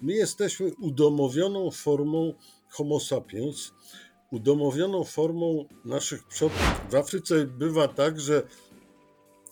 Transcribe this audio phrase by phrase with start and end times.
[0.00, 2.34] My jesteśmy udomowioną formą
[2.68, 3.72] Homo sapiens,
[4.30, 6.80] udomowioną formą naszych przodków.
[6.90, 8.42] W Afryce bywa tak, że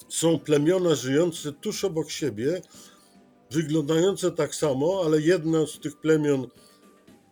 [0.09, 2.63] są plemiona żyjące tuż obok siebie,
[3.51, 6.47] wyglądające tak samo, ale jedno z tych plemion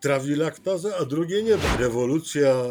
[0.01, 1.57] trawi laktazę, a drugie nie.
[1.79, 2.65] Rewolucja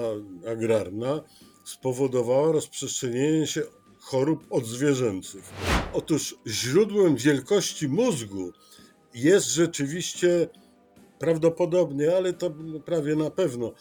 [0.47, 1.23] agrarna
[1.65, 3.61] spowodowała rozprzestrzenienie się
[3.99, 5.43] chorób odzwierzęcych.
[5.93, 8.53] Otóż źródłem wielkości mózgu
[9.13, 10.47] jest rzeczywiście
[11.19, 12.51] prawdopodobnie, ale to
[12.85, 13.73] prawie na pewno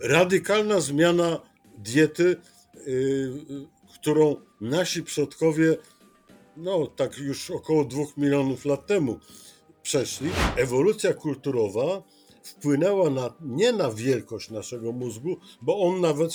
[0.00, 1.40] radykalna zmiana
[1.78, 2.36] diety,
[2.86, 5.76] yy, którą nasi przodkowie,
[6.56, 9.18] no tak już około dwóch milionów lat temu
[9.82, 10.30] przeszli.
[10.56, 12.02] Ewolucja kulturowa
[12.42, 16.32] wpłynęła na, nie na wielkość naszego mózgu, bo on nawet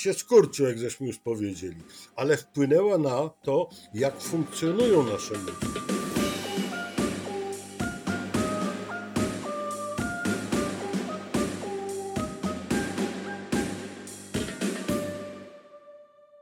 [0.00, 1.76] się, skurczył, jak żeśmy już powiedzieli,
[2.16, 5.80] ale wpłynęła na to, jak funkcjonują nasze mózgi.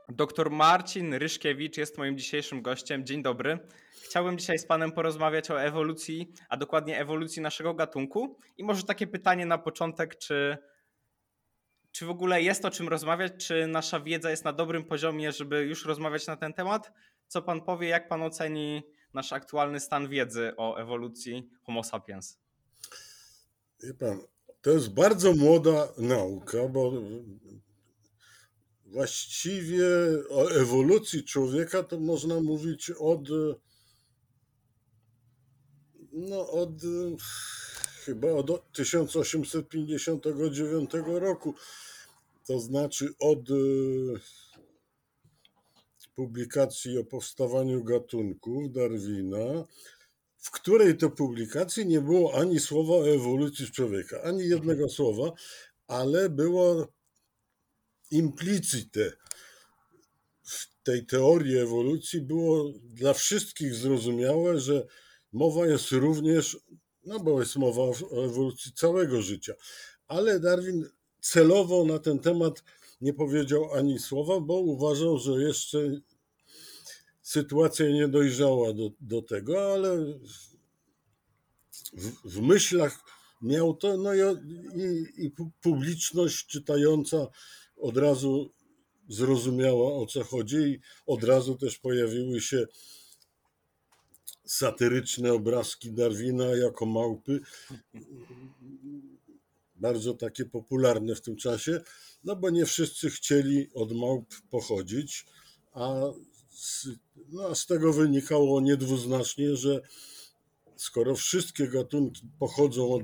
[0.09, 3.05] Doktor Marcin Ryszkiewicz jest moim dzisiejszym gościem.
[3.05, 3.59] Dzień dobry.
[4.03, 8.39] Chciałbym dzisiaj z Panem porozmawiać o ewolucji, a dokładnie ewolucji naszego gatunku.
[8.57, 10.57] I może takie pytanie na początek, czy,
[11.91, 15.61] czy w ogóle jest o czym rozmawiać, czy nasza wiedza jest na dobrym poziomie, żeby
[15.61, 16.91] już rozmawiać na ten temat?
[17.27, 22.37] Co Pan powie, jak Pan oceni nasz aktualny stan wiedzy o ewolucji Homo sapiens?
[23.83, 24.21] Wie Pan,
[24.61, 26.93] to jest bardzo młoda nauka, bo
[28.85, 29.85] właściwie
[30.29, 33.29] o ewolucji człowieka to można mówić od
[36.11, 36.71] no od
[38.05, 41.55] chyba od 1859 roku,
[42.45, 43.39] to znaczy od
[46.15, 49.65] publikacji o powstawaniu gatunków Darwina,
[50.37, 55.31] w której to publikacji nie było ani słowa o ewolucji człowieka, ani jednego słowa,
[55.87, 56.87] ale było
[58.11, 59.11] implicite.
[60.43, 64.87] W tej teorii ewolucji było dla wszystkich zrozumiałe, że
[65.33, 66.57] mowa jest również,
[67.05, 69.53] no bo jest mowa o ewolucji całego życia,
[70.07, 70.85] ale Darwin
[71.21, 72.63] celowo na ten temat
[73.01, 76.01] nie powiedział ani słowa, bo uważał, że jeszcze
[77.21, 79.97] sytuacja nie dojrzała do, do tego, ale
[81.93, 83.03] w, w myślach
[83.41, 85.31] miał to, no i, i, i
[85.61, 87.27] publiczność czytająca
[87.77, 88.53] od razu
[89.07, 92.67] zrozumiała o co chodzi i od razu też pojawiły się
[94.49, 97.39] satyryczne obrazki Darwina jako małpy,
[99.75, 101.81] bardzo takie popularne w tym czasie,
[102.23, 105.25] no bo nie wszyscy chcieli od małp pochodzić,
[105.73, 106.01] a
[106.49, 106.87] z,
[107.29, 109.81] no, a z tego wynikało niedwuznacznie, że
[110.75, 113.03] skoro wszystkie gatunki pochodzą od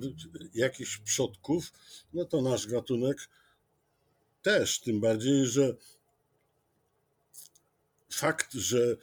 [0.53, 1.73] jakichś przodków,
[2.13, 3.29] no to nasz gatunek
[4.41, 5.75] też, tym bardziej, że
[8.09, 8.97] fakt, że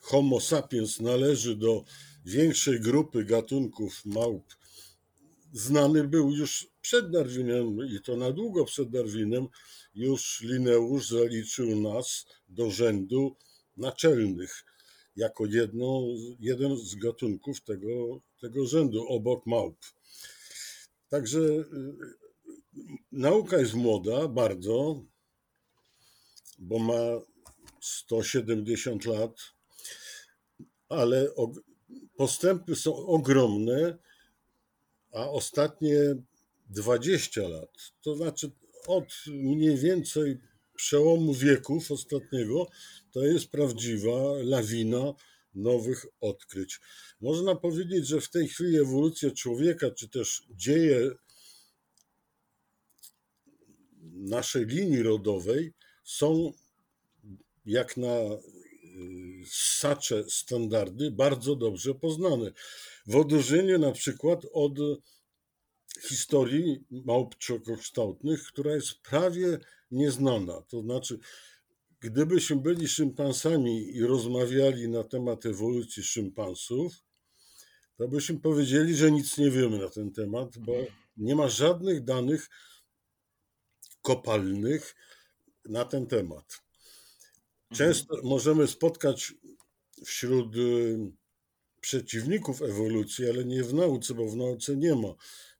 [0.00, 1.84] Homo sapiens należy do
[2.24, 4.44] większej grupy gatunków małp,
[5.52, 9.46] znany był już przed Darwinem i to na długo przed Darwinem,
[9.94, 13.36] już Linneusz zaliczył nas do rzędu
[13.76, 14.64] naczelnych
[15.16, 16.02] jako jedno,
[16.40, 19.76] jeden z gatunków tego, tego rzędu obok małp.
[21.08, 21.64] Także y,
[23.12, 25.04] nauka jest młoda bardzo,
[26.58, 27.00] bo ma
[27.80, 29.36] 170 lat,
[30.90, 31.28] ale
[32.16, 33.98] postępy są ogromne,
[35.12, 35.96] a ostatnie
[36.68, 38.50] 20 lat, to znaczy
[38.86, 40.38] od mniej więcej
[40.74, 42.66] przełomu wieków ostatniego,
[43.12, 45.14] to jest prawdziwa lawina
[45.54, 46.80] nowych odkryć.
[47.20, 51.10] Można powiedzieć, że w tej chwili ewolucja człowieka, czy też dzieje
[54.12, 55.72] naszej linii rodowej
[56.04, 56.52] są
[57.66, 58.16] jak na
[59.48, 62.52] sacze standardy bardzo dobrze poznane.
[63.06, 64.72] W odróżnieniu na przykład od
[66.08, 69.58] historii małp człowiekokształtnych, która jest prawie
[69.90, 70.62] nieznana.
[70.62, 71.18] To znaczy,
[72.00, 76.92] gdybyśmy byli szympansami i rozmawiali na temat ewolucji szympansów,
[77.96, 80.72] to byśmy powiedzieli, że nic nie wiemy na ten temat, bo
[81.16, 82.48] nie ma żadnych danych
[84.02, 84.96] kopalnych
[85.64, 86.69] na ten temat.
[87.74, 89.34] Często możemy spotkać
[90.04, 90.98] wśród y,
[91.80, 95.14] przeciwników ewolucji, ale nie w nauce, bo w nauce nie ma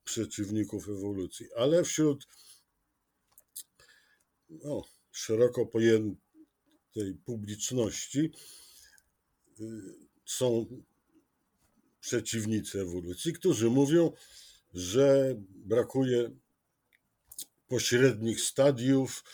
[0.04, 2.28] przeciwników ewolucji, ale wśród
[4.48, 8.30] no, szeroko pojętej publiczności
[9.60, 9.64] y,
[10.24, 10.66] są
[12.00, 14.12] przeciwnicy ewolucji, którzy mówią,
[14.74, 16.30] że brakuje
[17.68, 19.24] pośrednich stadiów,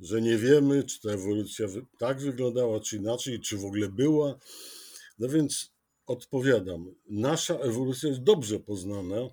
[0.00, 1.66] że nie wiemy, czy ta ewolucja
[1.98, 4.38] tak wyglądała, czy inaczej, czy w ogóle była.
[5.18, 5.72] No więc
[6.06, 9.28] odpowiadam, nasza ewolucja jest dobrze poznana,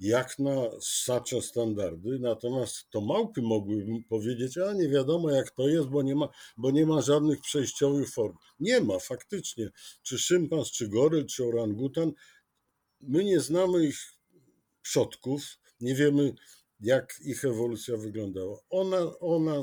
[0.00, 5.88] jak na ssacze standardy, natomiast to małpy mogły powiedzieć, a nie wiadomo jak to jest,
[5.88, 8.36] bo nie ma, bo nie ma żadnych przejściowych form.
[8.60, 9.70] Nie ma faktycznie,
[10.02, 12.12] czy szympans, czy goryl, czy orangutan,
[13.00, 13.98] my nie znamy ich
[14.82, 15.42] przodków,
[15.80, 16.34] nie wiemy
[16.80, 18.58] jak ich ewolucja wyglądała.
[18.70, 19.54] Ona, ona,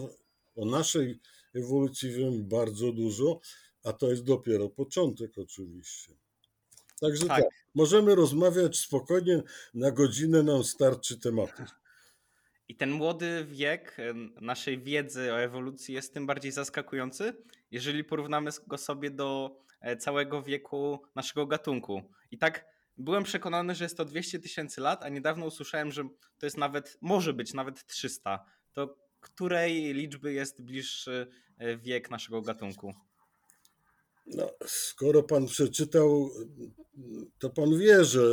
[0.55, 1.19] o naszej
[1.53, 3.39] ewolucji wiemy bardzo dużo,
[3.83, 6.13] a to jest dopiero początek oczywiście.
[7.01, 7.43] Także tak.
[7.43, 11.63] tak, możemy rozmawiać spokojnie, na godzinę nam starczy tematu.
[12.67, 13.97] I ten młody wiek
[14.41, 17.33] naszej wiedzy o ewolucji jest tym bardziej zaskakujący,
[17.71, 22.01] jeżeli porównamy go sobie do e, całego wieku naszego gatunku.
[22.31, 22.65] I tak
[22.97, 26.03] byłem przekonany, że jest to 200 tysięcy lat, a niedawno usłyszałem, że
[26.37, 28.45] to jest nawet, może być nawet 300.
[28.73, 31.27] To której liczby jest bliższy
[31.57, 32.93] e, wiek naszego gatunku?
[34.27, 36.29] No, skoro pan przeczytał,
[37.39, 38.23] to pan wie, że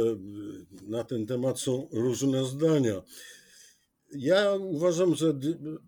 [0.83, 3.03] na ten temat są różne zdania.
[4.15, 5.35] Ja uważam, że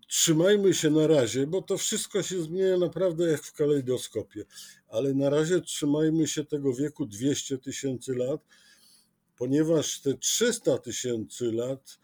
[0.07, 4.45] trzymajmy się na razie, bo to wszystko się zmienia naprawdę jak w kalejdoskopie,
[4.87, 8.41] ale na razie trzymajmy się tego wieku 200 tysięcy lat,
[9.37, 11.99] ponieważ te 300 tysięcy lat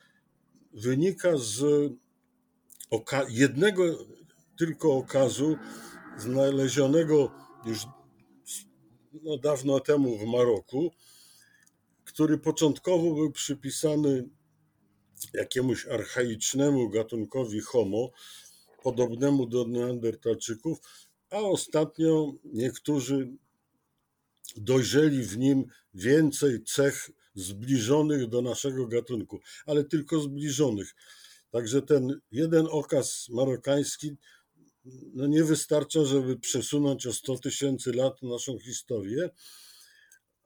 [0.73, 1.63] wynika z
[3.29, 3.83] jednego
[4.57, 5.57] tylko okazu
[6.17, 7.31] znalezionego
[7.65, 7.85] już
[9.23, 10.91] no, dawno temu w Maroku,
[12.03, 14.29] który początkowo był przypisany
[15.33, 18.11] jakiemuś archaicznemu gatunkowi Homo,
[18.83, 20.79] podobnemu do Neandertalczyków,
[21.29, 23.31] a ostatnio niektórzy
[24.57, 30.95] dojrzeli w nim więcej cech zbliżonych do naszego gatunku, ale tylko zbliżonych.
[31.51, 34.17] Także ten jeden okaz marokański
[35.13, 39.29] no nie wystarcza, żeby przesunąć o 100 tysięcy lat naszą historię.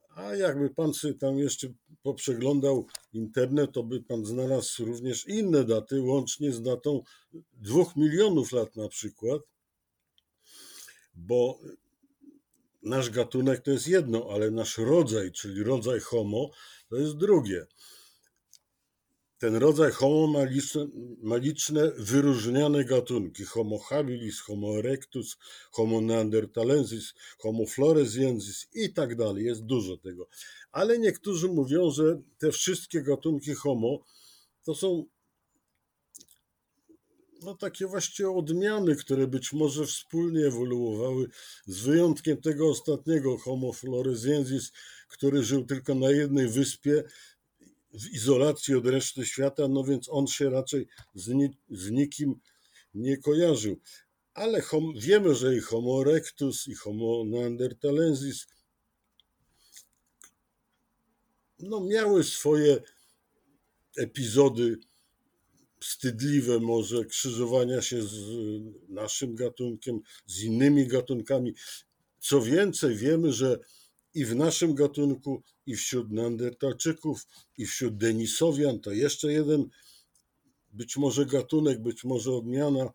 [0.08, 1.68] A jakby pan sobie tam jeszcze
[2.02, 7.02] poprzeglądał internet, to by pan znalazł również inne daty, łącznie z datą
[7.52, 9.42] dwóch milionów lat na przykład,
[11.14, 11.58] bo
[12.82, 16.50] nasz gatunek to jest jedno, ale nasz rodzaj, czyli rodzaj Homo,
[16.88, 17.66] to jest drugie.
[19.38, 20.86] Ten rodzaj Homo ma liczne,
[21.22, 23.44] ma liczne wyróżniane gatunki.
[23.44, 25.36] Homo habilis, Homo erectus,
[25.70, 29.44] Homo neanderthalensis, Homo floresiensis i tak dalej.
[29.44, 30.28] Jest dużo tego.
[30.72, 34.04] Ale niektórzy mówią, że te wszystkie gatunki Homo
[34.64, 35.06] to są
[37.42, 41.28] no, takie właściwie odmiany, które być może wspólnie ewoluowały,
[41.66, 44.72] z wyjątkiem tego ostatniego Homo floresiensis,
[45.08, 47.04] który żył tylko na jednej wyspie
[47.94, 52.40] w izolacji od reszty świata, no więc on się raczej z, ni z nikim
[52.94, 53.80] nie kojarzył.
[54.34, 54.62] Ale
[54.96, 58.46] wiemy, że i Homo erectus, i Homo neanderthalensis
[61.58, 62.82] no, miały swoje
[63.96, 64.78] epizody
[65.80, 68.16] wstydliwe może krzyżowania się z
[68.88, 71.54] naszym gatunkiem, z innymi gatunkami.
[72.18, 73.58] Co więcej, wiemy, że
[74.16, 77.26] i w naszym gatunku, i wśród Neandertalczyków,
[77.58, 79.68] i wśród Denisowian, to jeszcze jeden
[80.72, 82.90] być może gatunek, być może odmiana,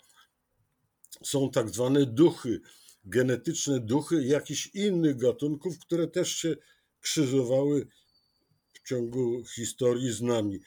[1.24, 2.62] są tak zwane duchy,
[3.06, 6.56] genetyczne duchy jakichś innych gatunków, które też się
[7.00, 7.88] krzyżowały
[8.74, 10.60] w ciągu historii z nami.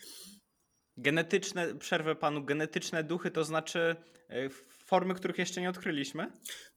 [0.97, 3.97] Genetyczne, przerwę panu, genetyczne duchy to znaczy
[4.29, 6.33] e, formy, których jeszcze nie odkryliśmy?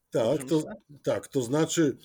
[0.09, 0.63] Tak, to,
[1.03, 1.97] tak, to znaczy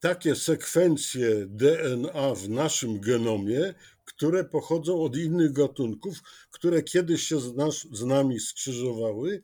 [0.00, 6.18] takie sekwencje DNA w naszym genomie, które pochodzą od innych gatunków,
[6.50, 9.42] które kiedyś się z, nas, z nami skrzyżowały,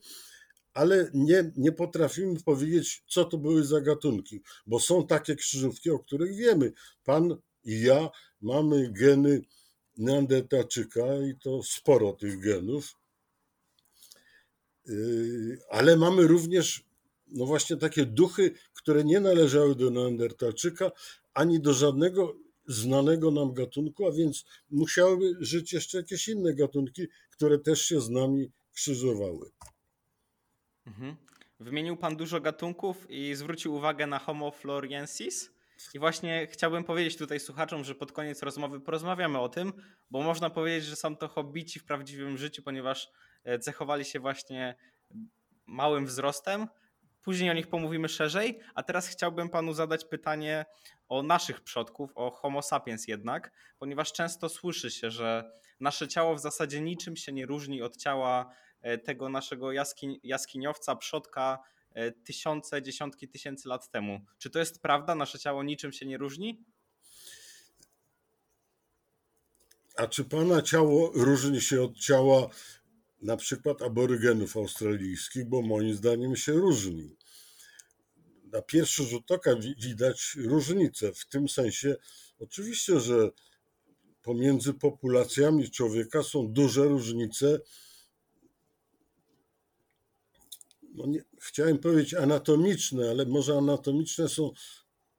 [0.74, 5.98] ale nie, nie potrafimy powiedzieć, co to były za gatunki, bo są takie krzyżówki, o
[5.98, 6.72] których wiemy.
[7.04, 8.10] Pan i ja
[8.40, 9.42] mamy geny
[9.96, 12.96] Neandertalczyka i to sporo tych genów,
[14.86, 16.84] yy, ale mamy również
[17.28, 20.90] no właśnie takie duchy, które nie należały do Neandertalczyka
[21.34, 27.58] ani do żadnego znanego nam gatunku, a więc musiałyby żyć jeszcze jakieś inne gatunki, które
[27.58, 29.50] też się z nami krzyżowały.
[30.86, 31.16] Mhm.
[31.60, 35.50] Wymienił Pan dużo gatunków i zwrócił uwagę na Homo floriensis.
[35.94, 39.72] I właśnie chciałbym powiedzieć tutaj słuchaczom, że pod koniec rozmowy porozmawiamy o tym,
[40.10, 43.10] bo można powiedzieć, że są to hobbici w prawdziwym życiu, ponieważ
[43.44, 44.74] e, cechowali się właśnie
[45.66, 46.66] małym wzrostem,
[47.26, 50.64] Później o nich pomówimy szerzej, a teraz chciałbym panu zadać pytanie
[51.08, 56.40] o naszych przodków, o Homo sapiens jednak, ponieważ często słyszy się, że nasze ciało w
[56.40, 58.50] zasadzie niczym się nie różni od ciała
[58.82, 61.58] e, tego naszego jaskiń, jaskiniowca, przodka
[61.94, 64.20] e, tysiące, dziesiątki tysięcy lat temu.
[64.38, 65.14] Czy to jest prawda?
[65.14, 66.64] Nasze ciało niczym się nie różni?
[69.96, 72.48] A czy pana ciało różni się od ciała
[73.22, 75.48] na przykład aborygenów australijskich?
[75.48, 77.16] Bo moim zdaniem się różni.
[78.52, 81.12] Na pierwszy rzut oka widać różnicę.
[81.12, 81.96] W tym sensie,
[82.38, 83.30] oczywiście, że
[84.22, 87.60] pomiędzy populacjami człowieka są duże różnice.
[90.82, 94.50] No nie, chciałem powiedzieć anatomiczne, ale może anatomiczne są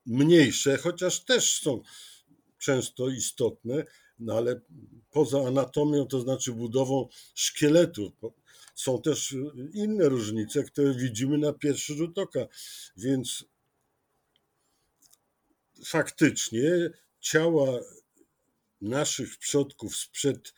[0.06, 1.82] mniejsze, chociaż też są
[2.58, 3.86] często istotne,
[4.20, 4.62] no ale
[5.12, 8.12] poza anatomią, to znaczy budową szkieletu,
[8.76, 9.36] są też
[9.74, 12.48] inne różnice, które widzimy na pierwszy rzut oka.
[12.98, 13.46] Więc
[15.86, 17.80] faktycznie ciała
[18.82, 20.54] naszych przodków sprzed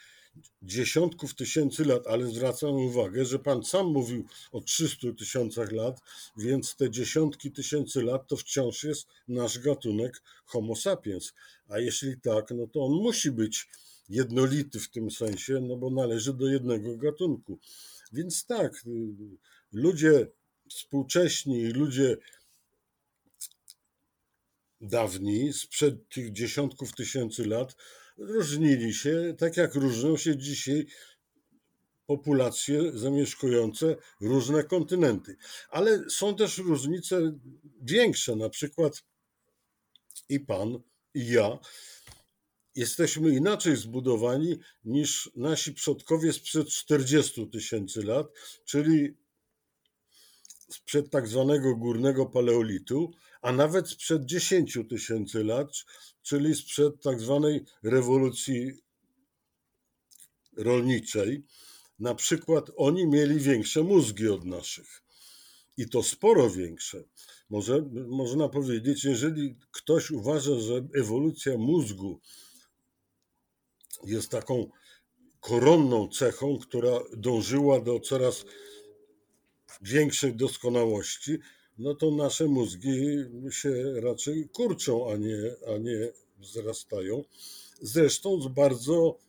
[0.62, 6.00] dziesiątków tysięcy lat, ale zwracam uwagę, że Pan sam mówił o 300 tysiącach lat,
[6.38, 11.34] więc te dziesiątki tysięcy lat to wciąż jest nasz gatunek Homo sapiens.
[11.70, 13.68] A jeśli tak, no to on musi być
[14.10, 17.60] jednolity w tym sensie, no bo należy do jednego gatunku.
[18.14, 18.84] Więc tak,
[19.72, 20.28] ludzie
[20.70, 22.18] współcześni, ludzie
[24.82, 27.76] dawni, sprzed tych dziesiątków tysięcy lat,
[28.18, 30.88] różnili się, tak jak różnią się dzisiaj
[32.06, 35.36] populacje zamieszkujące różne kontynenty.
[35.70, 37.38] Ale są też różnice
[37.82, 39.04] większe, na przykład
[40.30, 40.80] i pan,
[41.14, 41.60] i ja
[42.76, 48.28] jesteśmy inaczej zbudowani niż nasi przodkowie sprzed 40 tysięcy lat,
[48.66, 49.14] czyli
[50.70, 53.12] sprzed tak zwanego górnego paleolitu,
[53.42, 55.68] a nawet sprzed 10 tysięcy lat,
[56.22, 58.72] czyli sprzed tak zwanej rewolucji
[60.58, 61.44] rolniczej.
[62.00, 65.04] Na przykład oni mieli większe mózgi od naszych.
[65.78, 67.04] I to sporo większe.
[67.50, 72.20] Może, można powiedzieć, jeżeli ktoś uważa, że ewolucja mózgu
[74.04, 74.70] jest taką
[75.40, 78.46] koronną cechą, która dążyła do coraz
[79.82, 81.38] większej doskonałości,
[81.78, 83.18] no to nasze mózgi
[83.52, 87.24] się raczej kurczą, a nie, a nie wzrastają.
[87.82, 89.20] Zresztą z bardzo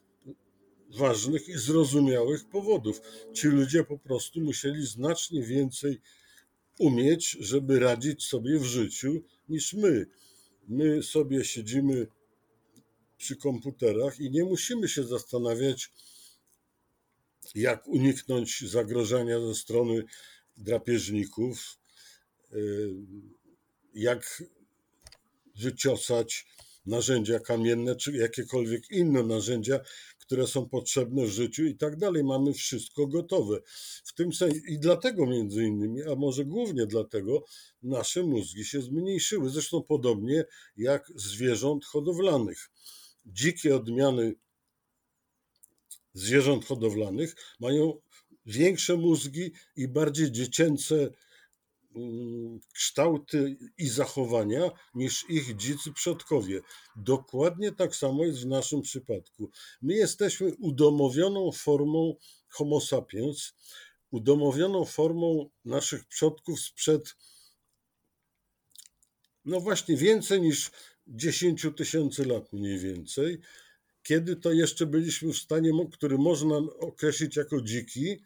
[0.97, 3.01] ważnych i zrozumiałych powodów.
[3.33, 6.01] Ci ludzie po prostu musieli znacznie więcej
[6.81, 10.07] umieć, żeby radzić sobie w życiu niż my.
[10.69, 12.07] My sobie siedzimy
[13.19, 15.91] przy komputerach i nie musimy się zastanawiać,
[17.55, 20.05] jak uniknąć zagrożenia ze strony
[20.57, 21.79] drapieżników,
[22.53, 22.91] y,
[23.95, 24.43] jak
[25.57, 26.47] wyciosać
[26.87, 29.81] narzędzia kamienne, czy jakiekolwiek inne narzędzia,
[30.31, 32.25] które są potrzebne w życiu i tak dalej.
[32.25, 33.61] Mamy wszystko gotowe.
[34.05, 37.45] W tym sensie i dlatego między innymi, a może głównie dlatego,
[37.83, 39.51] nasze mózgi się zmniejszyły.
[39.51, 40.45] Zresztą podobnie
[40.77, 42.71] jak zwierząt hodowlanych.
[43.27, 44.35] Dzikie odmiany
[46.15, 48.01] zwierząt hodowlanych mają
[48.47, 51.11] większe mózgi i bardziej dziecięce
[52.75, 56.61] kształty i zachowania niż ich dzicy przodkowie.
[56.97, 59.51] Dokładnie tak samo jest w naszym przypadku.
[59.83, 62.17] My jesteśmy udomowioną formą
[62.49, 63.53] Homo sapiens,
[64.11, 67.17] udomowioną formą naszych przodków sprzed
[69.45, 70.71] no właśnie więcej niż
[71.07, 73.41] 10 tysięcy lat mniej więcej
[74.03, 78.23] kiedy to jeszcze byliśmy w stanie, który można określić jako dziki,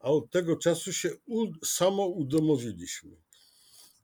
[0.00, 1.10] a od tego czasu się
[1.64, 3.16] samo udomowiliśmy.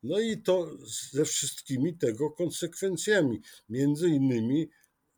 [0.03, 0.71] No i to
[1.11, 4.69] ze wszystkimi tego konsekwencjami, między innymi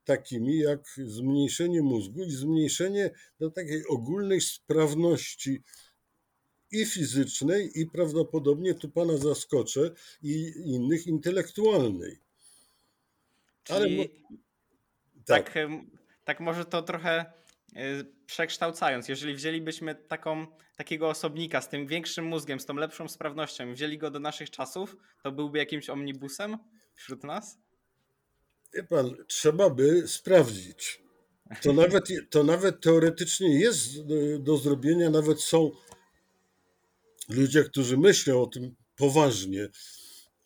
[0.04, 5.62] takimi jak zmniejszenie mózgu i zmniejszenie do takiej ogólnej sprawności
[6.70, 9.90] i fizycznej, i prawdopodobnie tu pana zaskoczę,
[10.22, 12.18] i innych intelektualnej.
[13.62, 13.78] Czyli...
[13.78, 14.08] Ale
[15.24, 15.52] tak.
[15.52, 15.68] tak,
[16.24, 17.32] tak może to trochę
[18.26, 20.46] przekształcając, jeżeli wzięlibyśmy taką,
[20.76, 24.96] takiego osobnika z tym większym mózgiem, z tą lepszą sprawnością, wzięli go do naszych czasów,
[25.22, 26.58] to byłby jakimś omnibusem
[26.94, 27.58] wśród nas?
[28.74, 31.02] Wie pan, trzeba by sprawdzić.
[31.62, 33.88] To nawet, to nawet teoretycznie jest
[34.38, 35.70] do zrobienia, nawet są
[37.28, 39.68] ludzie, którzy myślą o tym poważnie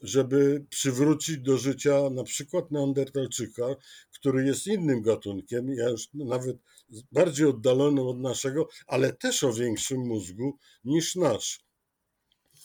[0.03, 3.67] żeby przywrócić do życia na przykład Neandertalczyka,
[4.13, 6.57] który jest innym gatunkiem, ja już nawet
[7.13, 11.61] bardziej oddalonym od naszego, ale też o większym mózgu niż nasz.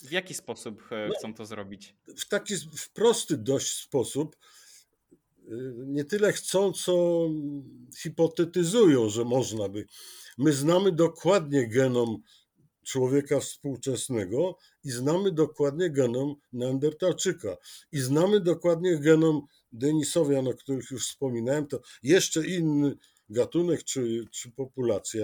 [0.02, 1.96] W jaki sposób e, no, chcą to zrobić?
[2.18, 4.36] W taki w prosty dość sposób.
[5.48, 7.28] y, nie tyle chcą, co
[7.98, 9.86] hipotetyzują, że można by.
[10.38, 12.22] My znamy dokładnie genom
[12.86, 17.58] człowieka współczesnego i znamy dokładnie genom Neandertalczyka
[17.92, 19.42] i znamy dokładnie genom
[19.72, 22.96] Denisowian, o których już wspominałem, to jeszcze inny
[23.30, 25.24] gatunek czy, czy populacja.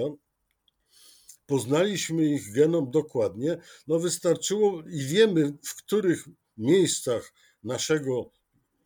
[1.45, 3.57] Poznaliśmy ich genom dokładnie.
[3.87, 6.25] No wystarczyło i wiemy, w których
[6.57, 8.31] miejscach naszego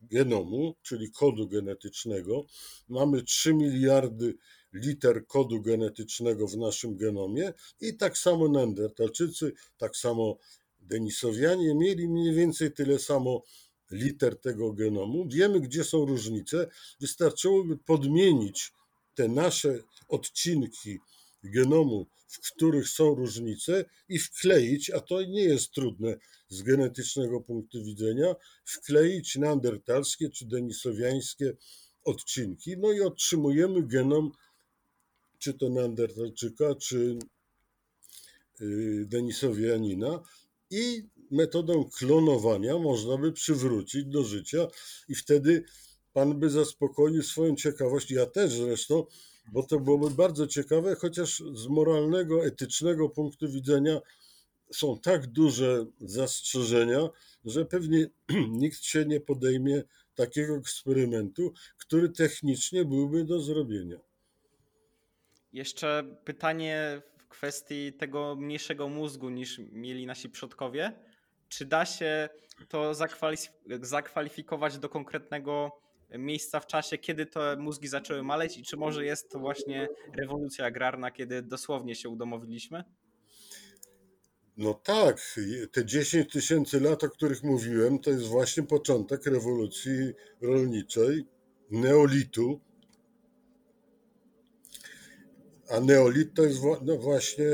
[0.02, 2.46] genomu, czyli kodu genetycznego,
[2.90, 4.38] mamy 3 miliardy
[4.74, 10.38] liter kodu genetycznego w naszym genomie i tak samo Neandertalczycy, tak samo
[10.80, 13.44] Denisowianie mieli mniej więcej tyle samo
[13.92, 15.26] liter tego genomu.
[15.28, 16.68] Wiemy, gdzie są różnice.
[17.00, 18.74] Wystarczyłoby podmienić
[19.16, 21.00] te nasze odcinki
[21.44, 26.18] genomu, w których są różnice i wkleić, a to nie jest trudne
[26.50, 31.58] z genetycznego punktu widzenia, wkleić neandertalskie czy denisowiańskie
[32.04, 34.32] odcinki, no i otrzymujemy genom
[35.40, 37.20] czy to neandertalczyka, czy
[38.62, 40.24] y, denisowianina
[40.70, 44.68] i metodą klonowania można by przywrócić do życia
[45.08, 45.64] i wtedy
[46.16, 49.06] pan by zaspokoił swoją ciekawość, ja też zresztą,
[49.52, 54.02] bo to byłoby bardzo ciekawe, chociaż z moralnego, etycznego punktu widzenia
[54.72, 57.10] są tak duże zastrzeżenia,
[57.46, 58.08] że pewnie
[58.64, 59.84] nikt się nie podejmie
[60.16, 63.98] takiego eksperymentu, który technicznie byłby do zrobienia.
[65.54, 70.94] Jeszcze pytanie w kwestii tego mniejszego mózgu niż mieli nasi przodkowie.
[71.50, 72.30] Czy da się
[72.70, 78.78] to zakwalif- zakwalifikować do konkretnego miejsca w czasie, kiedy te mózgi zaczęły maleć i czy
[78.78, 82.84] może jest to właśnie rewolucja agrarna, kiedy dosłownie się udomowiliśmy?
[84.58, 85.36] No tak,
[85.72, 91.26] te 10 tysięcy lat, o których mówiłem, to jest właśnie początek rewolucji rolniczej,
[91.72, 92.60] neolitu.
[95.70, 97.46] A neolit to jest no właśnie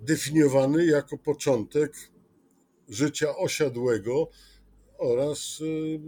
[0.00, 1.92] definiowany jako początek
[2.88, 4.28] życia osiadłego
[5.02, 6.00] oraz y,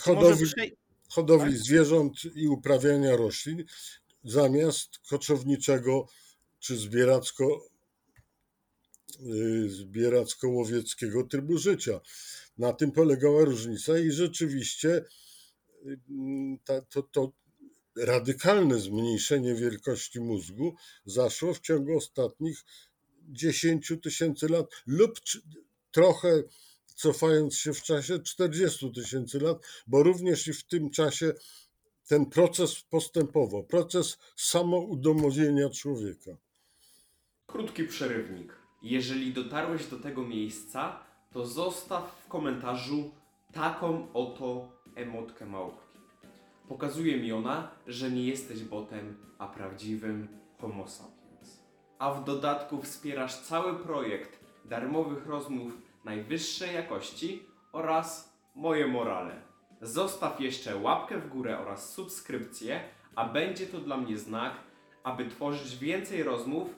[0.00, 0.46] hodowli,
[1.08, 1.62] hodowli tak?
[1.62, 3.64] zwierząt i uprawiania roślin
[4.24, 6.06] zamiast koczowniczego
[6.58, 7.68] czy zbieracko,
[9.20, 12.00] y, zbieracko-łowieckiego trybu życia.
[12.58, 15.04] Na tym polegała różnica i rzeczywiście
[15.86, 15.98] y,
[16.64, 17.32] ta, to, to
[17.96, 22.64] radykalne zmniejszenie wielkości mózgu zaszło w ciągu ostatnich
[23.28, 25.20] 10 tysięcy lat lub
[25.90, 26.42] trochę
[26.94, 31.32] cofając się w czasie 40 tysięcy lat, bo również i w tym czasie
[32.08, 36.30] ten proces postępował, proces samoudomowienia człowieka.
[37.46, 38.52] Krótki przerywnik.
[38.82, 41.00] Jeżeli dotarłeś do tego miejsca,
[41.32, 43.10] to zostaw w komentarzu
[43.52, 45.98] taką oto emotkę małpki.
[46.68, 50.28] Pokazuje mi ona, że nie jesteś botem, a prawdziwym
[50.60, 51.17] Homo sapiens.
[51.98, 55.72] A w dodatku wspierasz cały projekt darmowych rozmów
[56.04, 59.42] najwyższej jakości oraz moje morale.
[59.82, 62.80] Zostaw jeszcze łapkę w górę oraz subskrypcję,
[63.14, 64.52] a będzie to dla mnie znak,
[65.02, 66.68] aby tworzyć więcej rozmów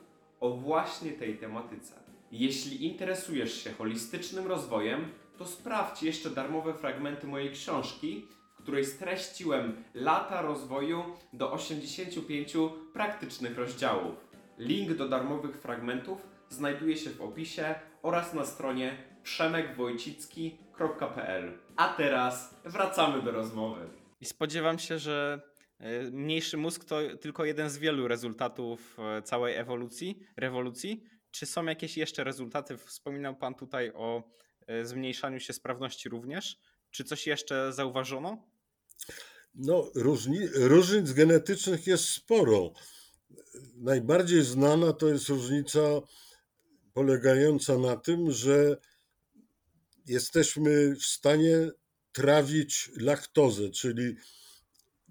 [0.41, 1.95] o właśnie tej tematyce.
[2.33, 9.85] Jeśli interesujesz się holistycznym rozwojem, to sprawdź jeszcze darmowe fragmenty mojej książki, w której streściłem
[9.95, 12.57] lata rozwoju do 85
[12.93, 14.30] praktycznych rozdziałów.
[14.61, 21.59] Link do darmowych fragmentów znajduje się w opisie oraz na stronie przemekwojcicki.pl.
[21.77, 23.89] A teraz wracamy do rozmowy.
[24.21, 25.41] I spodziewam się, że
[25.79, 31.05] e, mniejszy mózg to tylko jeden z wielu rezultatów e, całej ewolucji, rewolucji.
[31.31, 32.77] Czy są jakieś jeszcze rezultaty?
[32.77, 34.23] Wspominał Pan tutaj o
[34.67, 36.59] e, zmniejszaniu się sprawności również.
[36.91, 38.47] Czy coś jeszcze zauważono?
[39.55, 42.73] No, różni, różnic genetycznych jest sporo.
[43.77, 45.81] Najbardziej znana to jest różnica
[46.93, 48.77] polegająca na tym, że
[50.07, 51.71] jesteśmy w stanie
[52.13, 54.17] trawić laktozę, czyli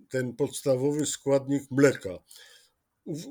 [0.10, 2.20] ten podstawowy składnik mleka.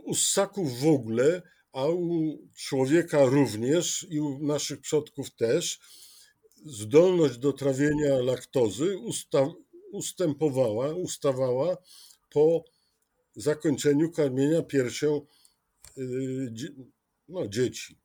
[0.05, 5.81] U, ssaków w ogóle, a u człowieka również i u naszych przodków też,
[6.66, 9.46] zdolność do trawienia laktozy usta,
[9.92, 11.77] ustępowała, ustawała
[12.31, 12.64] po
[13.40, 15.27] zakończeniu karmienia piersią
[16.51, 16.74] dzie-
[17.29, 17.98] no, dzieci.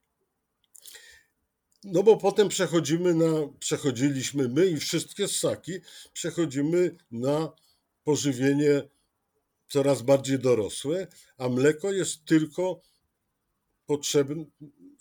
[1.83, 5.73] No bo potem przechodzimy na, przechodziliśmy my i wszystkie ssaki,
[6.13, 7.51] przechodzimy na
[8.03, 8.89] pożywienie
[9.67, 12.81] coraz bardziej dorosłe, a mleko jest tylko
[13.85, 14.45] potrzebne,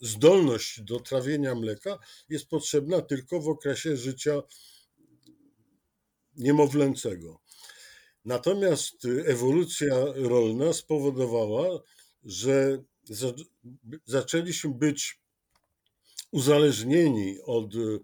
[0.00, 4.42] zdolność do trawienia mleka jest potrzebna tylko w okresie życia
[6.36, 7.41] niemowlęcego.
[8.24, 11.80] Natomiast ewolucja rolna spowodowała,
[12.24, 13.34] że za-
[14.06, 15.20] zaczęliśmy być
[16.30, 18.00] uzależnieni od y,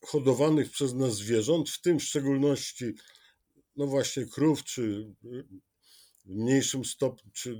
[0.00, 2.94] hodowanych przez nas zwierząt, w tym w szczególności
[3.76, 4.82] no właśnie krów, czy
[5.24, 5.44] y,
[6.24, 7.58] w mniejszym stopniu, czy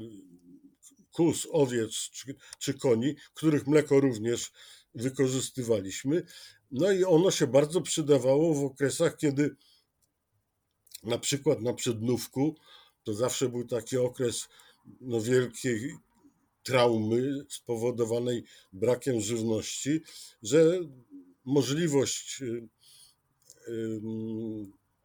[1.12, 4.52] kóz, owiec, czy, czy koni, których mleko również
[4.94, 6.22] wykorzystywaliśmy.
[6.70, 9.56] No i ono się bardzo przydawało w okresach, kiedy
[11.03, 12.57] na przykład na przednówku,
[13.05, 14.49] to zawsze był taki okres
[15.01, 15.95] no, wielkiej
[16.63, 20.01] traumy spowodowanej brakiem żywności,
[20.43, 20.81] że
[21.45, 22.69] możliwość y,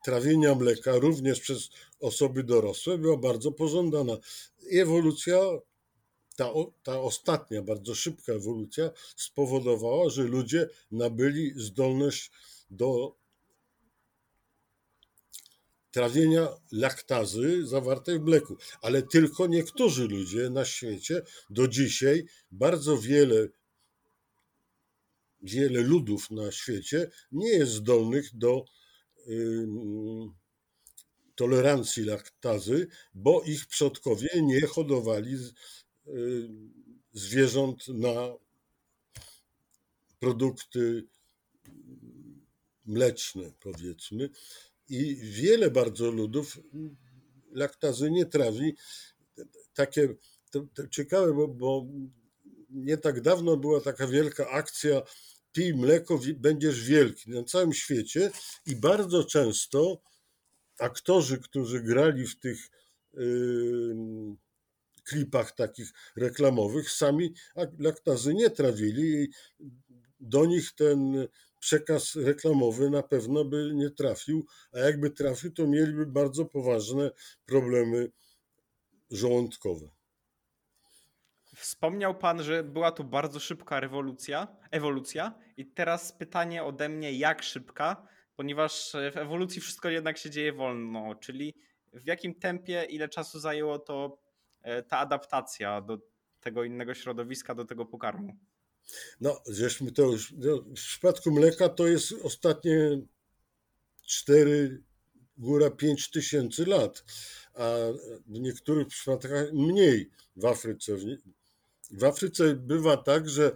[0.03, 4.17] trawienia mleka również przez osoby dorosłe była bardzo pożądana.
[4.71, 5.39] Ewolucja,
[6.35, 6.49] ta,
[6.83, 12.31] ta ostatnia, bardzo szybka ewolucja spowodowała, że ludzie nabyli zdolność
[12.69, 13.15] do
[15.95, 18.57] trawienia laktazy zawartej w mleku.
[18.81, 23.47] Ale tylko niektórzy ludzie na świecie do dzisiaj bardzo wiele
[25.41, 28.65] wiele ludów na świecie nie jest zdolnych do
[29.29, 30.33] ym,
[31.35, 35.53] tolerancji laktazy, bo ich przodkowie nie hodowali z-
[36.07, 36.49] y,
[37.13, 38.33] zwierząt na
[40.19, 41.03] produkty
[42.85, 44.29] mleczne, powiedzmy.
[44.89, 46.57] I wiele bardzo ludów
[47.51, 48.75] laktazy nie trawi.
[49.73, 50.15] Takie
[50.51, 51.85] to, to ciekawe, bo, bo
[52.69, 55.01] nie tak dawno była taka wielka akcja
[55.51, 58.31] pij mleko, będziesz wielki na całym świecie
[58.65, 60.01] i bardzo często
[60.79, 62.69] aktorzy, którzy grali w tych
[63.13, 63.95] yy,
[65.03, 69.31] klipach takich reklamowych, sami ak- laktazy nie trawili
[70.19, 71.27] do nich ten
[71.65, 77.11] przekaz reklamowy na pewno by nie trafił, a jakby trafił, to mieliby bardzo poważne
[77.45, 78.11] problemy
[79.11, 79.87] żołądkowe.
[81.55, 85.39] Wspomniał pan, że była tu bardzo szybka rewolucja, ewolucja.
[85.57, 90.53] I teraz pytanie ode mnie, jak szybka, ponieważ e, w ewolucji wszystko jednak się dzieje
[90.53, 91.55] wolno, czyli
[91.93, 94.17] w jakim tempie, ile czasu zajęło to
[94.61, 95.97] e, ta adaptacja do
[96.39, 98.37] tego innego środowiska, do tego pokarmu?
[99.21, 103.01] No, żeśmy to już, no, w przypadku mleka to jest ostatnie
[104.05, 104.83] 4,
[105.37, 107.03] góra 5 tysięcy lat,
[107.53, 107.75] a
[108.25, 110.97] w niektórych przypadkach mniej w Afryce.
[111.91, 113.51] W Afryce bywa tak, że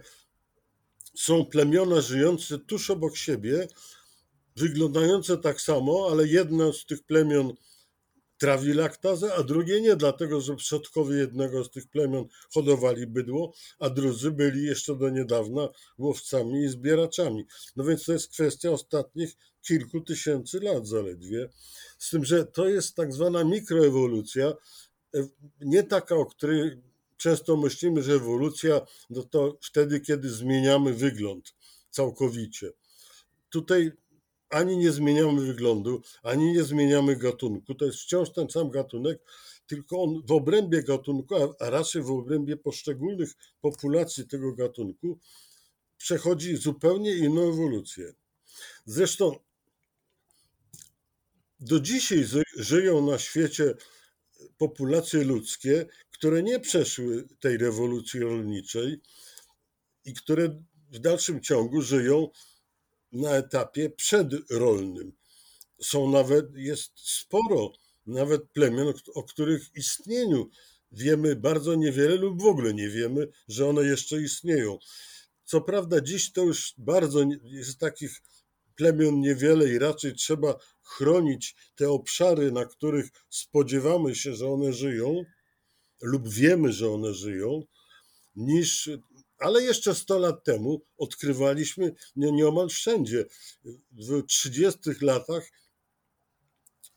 [1.14, 3.68] są plemiona żyjące tuż obok siebie,
[4.56, 7.52] wyglądające tak samo, ale jedno z tych plemion
[8.40, 12.24] trawi laktazę, a drugie nie, dlatego że przodkowie jednego z tych plemion
[12.54, 17.46] hodowali bydło, a drudzy byli jeszcze do niedawna łowcami i zbieraczami.
[17.76, 21.48] No więc to jest kwestia ostatnich kilku tysięcy lat zaledwie.
[21.98, 24.52] Z tym, że to jest tak zwana mikroewolucja,
[25.14, 25.28] e,
[25.60, 26.82] nie taka, o której
[27.16, 31.54] często myślimy, że ewolucja no to wtedy, kiedy zmieniamy wygląd
[31.90, 32.70] całkowicie.
[33.50, 33.92] Tutaj
[34.50, 37.74] ani nie zmieniamy wyglądu, ani nie zmieniamy gatunku.
[37.74, 39.18] To jest wciąż ten sam gatunek,
[39.66, 45.18] tylko on w obrębie gatunku, a- raczej w obrębie poszczególnych populacji tego gatunku,
[45.96, 48.12] przechodzi zupełnie inną ewolucję.
[48.84, 49.36] Zresztą
[51.60, 52.24] do dzisiaj
[52.56, 53.74] żyją na świecie
[54.58, 59.00] populacje ludzkie, które nie przeszły tej rewolucji rolniczej
[60.04, 62.28] i które w dalszym ciągu żyją
[63.12, 65.12] na etapie przedrolnym.
[65.82, 67.72] Są nawet, jest sporo
[68.06, 70.50] nawet plemion, o których istnieniu
[70.92, 74.78] wiemy bardzo niewiele lub w ogóle nie wiemy, że one jeszcze istnieją.
[75.44, 78.22] Co prawda, dziś to już bardzo jest takich
[78.76, 85.24] plemion niewiele i raczej trzeba chronić te obszary, na których spodziewamy się, że one żyją,
[86.02, 87.62] lub wiemy, że one żyją,
[88.36, 88.90] niż.
[89.40, 93.24] Ale jeszcze 100 lat temu odkrywaliśmy nie, nieomal wszędzie.
[93.92, 95.50] W 30 latach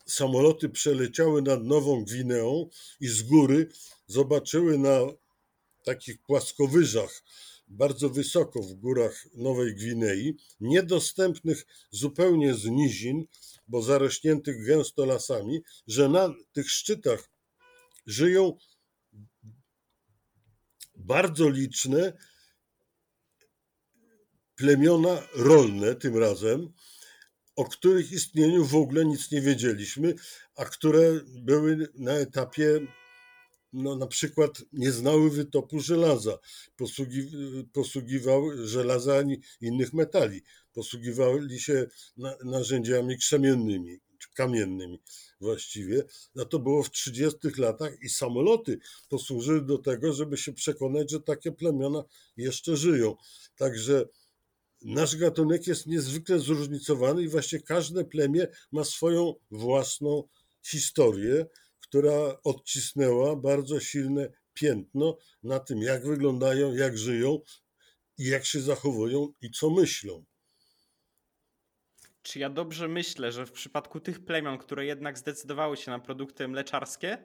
[0.05, 3.69] samoloty przeleciały nad Nową Gwineą i z góry
[4.07, 4.99] zobaczyły na
[5.83, 7.23] takich płaskowyżach,
[7.67, 13.25] bardzo wysoko w górach Nowej Gwinei, niedostępnych zupełnie z nizin,
[13.67, 17.29] bo zarośniętych gęsto lasami, że na tych szczytach
[18.05, 18.57] żyją
[20.95, 22.13] bardzo liczne
[24.55, 26.73] plemiona rolne tym razem,
[27.55, 30.13] o których istnieniu w ogóle nic nie wiedzieliśmy,
[30.55, 32.79] a które były na etapie
[33.73, 36.39] no, na przykład nie znały wytopu żelaza,
[36.75, 37.31] posługi,
[37.73, 40.41] posługiwały żelaza ani innych metali,
[40.73, 41.87] posługiwali się
[42.17, 43.99] na, narzędziami krzemiennymi,
[44.33, 45.01] kamiennymi
[45.41, 46.03] właściwie.
[46.35, 51.21] No to było w 30 latach i samoloty posłużyły do tego, żeby się przekonać, że
[51.21, 52.03] takie plemiona
[52.37, 53.15] jeszcze żyją.
[53.55, 54.05] Także
[54.83, 60.23] nasz gatunek jest niezwykle zróżnicowany i właśnie każde plemię ma swoją własną
[60.65, 61.45] historię,
[61.79, 67.39] która odcisnęła bardzo silne piętno na tym, jak wyglądają, jak żyją
[68.17, 70.25] jak się zachowują i co myślą.
[72.21, 76.47] Czy ja dobrze myślę, że w przypadku tych plemion, które jednak zdecydowały się na produkty
[76.47, 77.17] mleczarskie,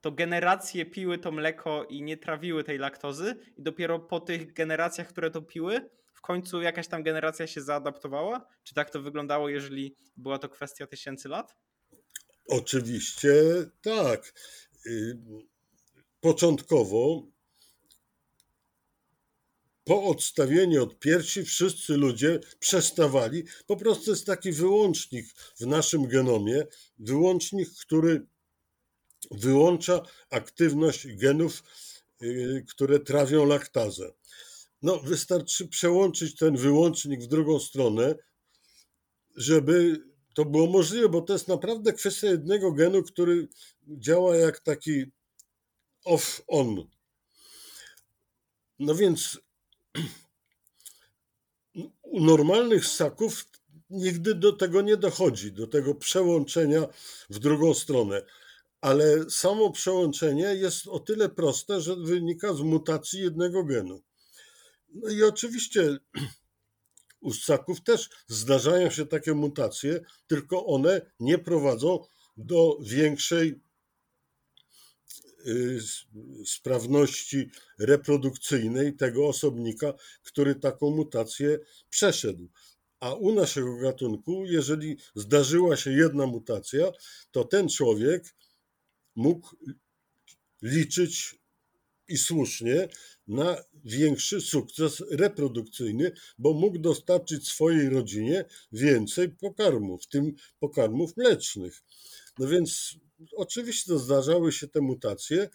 [0.00, 5.08] to generacje piły to mleko i nie trawiły tej laktozy, i dopiero po tych generacjach,
[5.08, 8.48] które to piły, w końcu jakaś tam generacja się zaadaptowała?
[8.64, 11.56] Czy tak to wyglądało, jeżeli była to kwestia tysięcy lat?
[12.48, 13.32] Oczywiście
[13.82, 14.32] tak.
[14.86, 15.18] Y,
[16.20, 17.22] Początkowo
[19.84, 23.44] po odstawieniu od piersi wszyscy ludzie przestawali.
[23.66, 25.26] Po prostu jest taki wyłącznik
[25.60, 26.66] w naszym genomie,
[26.98, 28.26] wyłącznik, który
[29.30, 31.62] wyłącza aktywność genów,
[32.22, 34.12] y, które trawią laktazę.
[34.82, 38.14] No, wystarczy przełączyć ten wyłącznik w drugą stronę,
[39.36, 43.48] żeby to było możliwe, bo to jest naprawdę kwestia jednego genu, który
[43.88, 45.04] działa jak taki
[46.04, 46.86] off-on.
[48.78, 49.38] No więc
[52.02, 53.44] u normalnych ssaków
[53.90, 56.86] nigdy do tego nie dochodzi, do tego przełączenia
[57.30, 58.22] w drugą stronę.
[58.80, 64.02] Ale samo przełączenie jest o tyle proste, że wynika z mutacji jednego genu.
[65.02, 65.98] No i oczywiście
[67.20, 72.04] u ssaków też zdarzają się takie mutacje, tylko one nie prowadzą
[72.36, 73.60] do większej
[75.46, 75.78] y,
[76.46, 81.58] sprawności reprodukcyjnej tego osobnika, który taką mutację
[81.90, 82.48] przeszedł.
[83.00, 86.92] A u naszego gatunku, jeżeli zdarzyła się jedna mutacja,
[87.30, 88.34] to ten człowiek
[89.14, 89.56] mógł
[90.62, 91.38] liczyć
[92.08, 92.88] i słusznie
[93.28, 101.82] na większy sukces reprodukcyjny, bo mógł dostarczyć swojej rodzinie więcej pokarmów, w tym pokarmów mlecznych.
[102.38, 102.96] No więc
[103.36, 105.48] oczywiście zdarzały się te mutacje,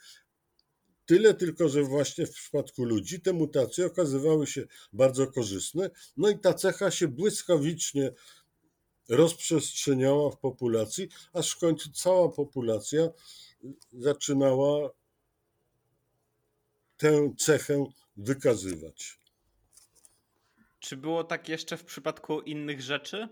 [1.06, 5.90] Tyle tylko, że właśnie w przypadku ludzi te mutacje okazywały się bardzo korzystne.
[6.18, 8.12] No i ta cecha się błyskawicznie
[9.10, 13.10] rozprzestrzeniała w populacji, aż w końcu cała populacja
[13.94, 14.90] zaczynała
[17.02, 17.86] tę cechę
[18.18, 19.20] wykazywać.
[20.80, 23.28] Czy było tak jeszcze w przypadku innych rzeczy?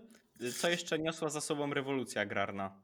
[0.58, 2.82] Co jeszcze niosła za sobą rewolucja agrarna?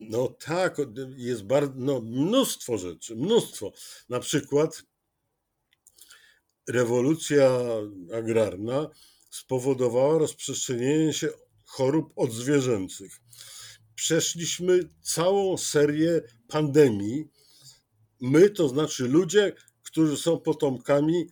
[0.00, 0.76] No tak,
[1.16, 3.72] jest bardzo, no, mnóstwo rzeczy, mnóstwo.
[4.08, 4.82] Na przykład
[6.68, 7.60] rewolucja
[8.14, 8.90] agrarna
[9.30, 11.28] spowodowała rozprzestrzenienie się
[11.64, 13.20] chorób odzwierzęcych.
[13.94, 17.28] Przeszliśmy całą serię pandemii.
[18.24, 21.30] My, to znaczy ludzie, którzy są potomkami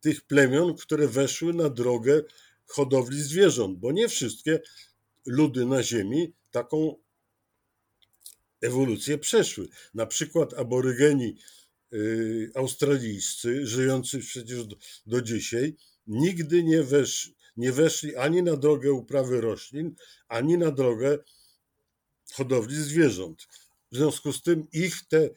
[0.00, 2.22] tych plemion, które weszły na drogę
[2.66, 4.60] hodowli zwierząt, bo nie wszystkie
[5.26, 6.96] ludy na Ziemi taką
[8.60, 9.68] ewolucję przeszły.
[9.94, 11.36] Na przykład aborygeni
[11.92, 14.66] y, australijscy, żyjący przecież
[15.06, 16.84] do, dzisiaj, nigdy nie,
[17.56, 19.94] nie weszli ani na drogę uprawy roślin,
[20.28, 21.18] ani na drogę
[22.32, 23.48] hodowli zwierząt.
[23.92, 25.30] W związku z tym ich te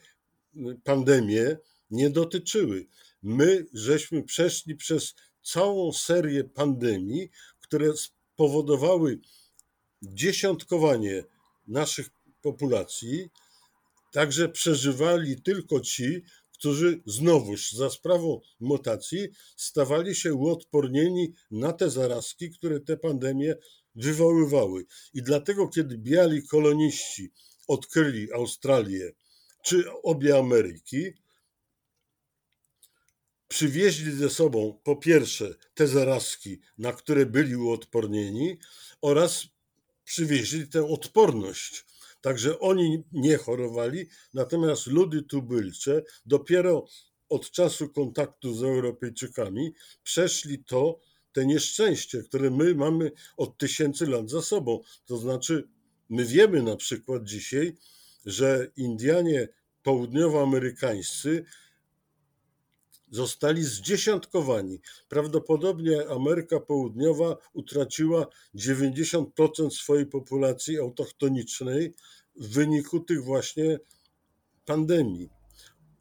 [0.84, 1.56] pandemie
[1.90, 2.86] nie dotyczyły.
[3.22, 9.20] My żeśmy przeszli przez całą serię pandemii, które spowodowały
[10.02, 11.24] dziesiątkowanie
[11.68, 12.10] naszych
[12.42, 13.28] populacji,
[14.12, 22.50] także przeżywali tylko ci, którzy znowuż za sprawą mutacji stawali się uodpornieni na te zarazki,
[22.50, 23.54] które te pandemie
[23.94, 24.86] wywoływały.
[25.14, 27.32] I dlatego, kiedy biali koloniści
[27.68, 29.12] odkryli Australię
[29.62, 31.12] czy obie Ameryki,
[33.48, 38.58] przywieźli ze sobą po pierwsze te zarazki, na które byli uodpornieni,
[39.00, 39.46] oraz
[40.04, 41.84] przywieźli tę odporność
[42.20, 46.86] Także oni nie chorowali, natomiast ludy tubylcze dopiero
[47.28, 51.00] od czasu kontaktu z Europejczykami przeszli to,
[51.32, 54.80] te nieszczęście, które my mamy od tysięcy lat za sobą.
[55.04, 55.68] To znaczy,
[56.08, 57.76] my wiemy na przykład dzisiaj,
[58.26, 59.48] że Indianie
[59.82, 61.44] południowoamerykańscy
[63.10, 64.80] zostali zdziesiątkowani.
[65.08, 71.94] Prawdopodobnie Ameryka Południowa utraciła 90% swojej populacji autochtonicznej
[72.36, 73.78] w wyniku tych właśnie
[74.64, 75.30] pandemii.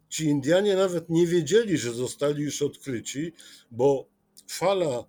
[0.10, 3.34] Ci Indianie nawet nie wiedzieli, że zostali już odkryci,
[3.71, 4.10] bo
[4.47, 5.03] fala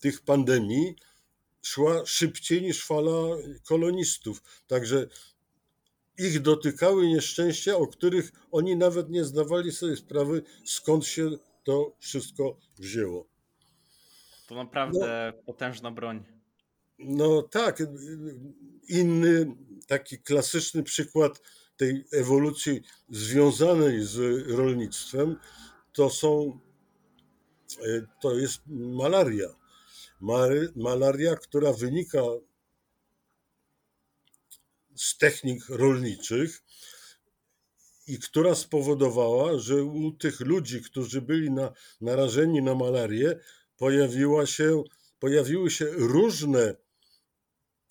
[0.00, 0.96] tych pandemii
[1.62, 4.42] szła szybciej niż fala kolonistów.
[4.66, 5.06] Także
[6.18, 11.30] ich dotykały nieszczęścia, o których oni nawet nie zdawali sobie sprawy, skąd się
[11.64, 13.28] to wszystko wzięło.
[14.48, 16.24] To naprawdę potężna broń.
[16.98, 17.82] No tak,
[18.88, 21.42] inny taki klasyczny przykład
[21.76, 25.36] tej ewolucji związanej z rolnictwem
[25.92, 26.60] to są
[27.86, 29.57] e, to jest malaria.
[30.76, 32.22] Malaria, która wynika
[34.96, 36.62] z technik rolniczych
[38.06, 43.40] i która spowodowała, że u tych ludzi, którzy byli na, narażeni na malarię,
[43.76, 44.82] pojawiła się,
[45.18, 46.76] pojawiły się różne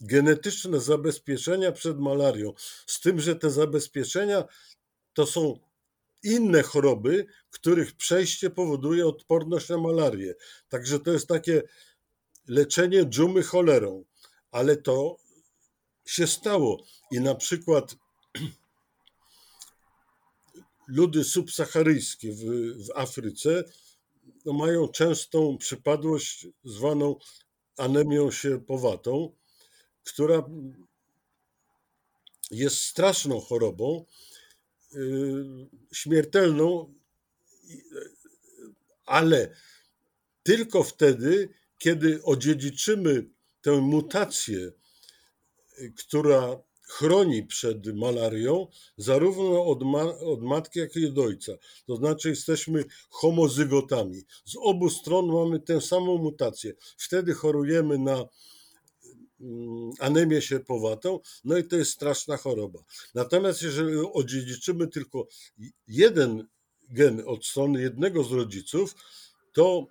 [0.01, 2.53] genetyczne zabezpieczenia przed malarią.
[2.87, 4.43] Z tym, że te zabezpieczenia
[5.13, 5.59] to są
[6.23, 10.35] inne choroby, których przejście powoduje odporność na malarię.
[10.69, 11.63] Także to jest takie
[12.47, 14.03] leczenie dżumy cholerą.
[14.51, 15.17] Ale to
[16.05, 16.83] się stało.
[17.11, 17.95] I na przykład
[20.87, 22.39] ludy subsaharyjskie w,
[22.85, 23.63] w Afryce
[24.45, 27.15] no mają częstą przypadłość zwaną
[27.77, 29.35] anemią sierpowatą,
[30.03, 30.43] która
[32.51, 34.05] jest straszną chorobą,
[34.93, 36.93] yy, śmiertelną,
[39.05, 39.55] ale
[40.43, 43.29] tylko wtedy, kiedy odziedziczymy
[43.61, 44.71] tę mutację,
[45.97, 51.51] która chroni przed malarią, zarówno od, ma- od matki, jak i od ojca.
[51.85, 54.21] To znaczy, jesteśmy homozygotami.
[54.45, 56.73] Z obu stron mamy tę samą mutację.
[56.97, 58.25] Wtedy chorujemy na
[59.41, 62.79] mm, anemię sierpowatą, no i to jest straszna choroba.
[63.13, 65.27] Natomiast jeżeli odziedziczymy tylko
[65.87, 66.47] jeden
[66.89, 68.95] gen od strony jednego z rodziców,
[69.53, 69.87] to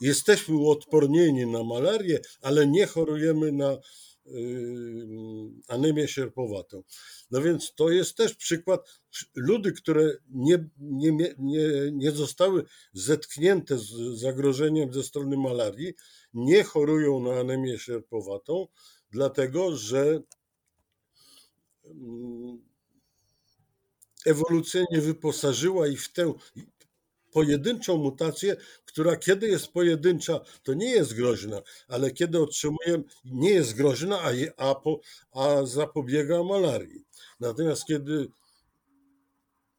[0.00, 3.78] jesteśmy uodpornieni na malarię, ale nie chorujemy na
[4.26, 6.82] yy, anemię sierpowatą.
[7.30, 9.00] No więc to jest też przykład
[9.34, 15.94] ludy, które nie, nie, nie, nie zostały zetknięte z zagrożeniem ze strony malarii,
[16.34, 18.66] nie chorują na anemię sierpowatą,
[19.10, 20.22] dlatego że
[21.84, 22.66] mm,
[24.26, 26.34] ewolucja nie wyposażyła ich w tę
[27.36, 33.74] pojedynczą mutację, która kiedy jest pojedyncza, to nie jest groźna, ale kiedy otrzymuje, nie jest
[33.74, 35.00] groźna, a, a, po,
[35.32, 37.04] a zapobiega malarii.
[37.40, 38.28] Natomiast kiedy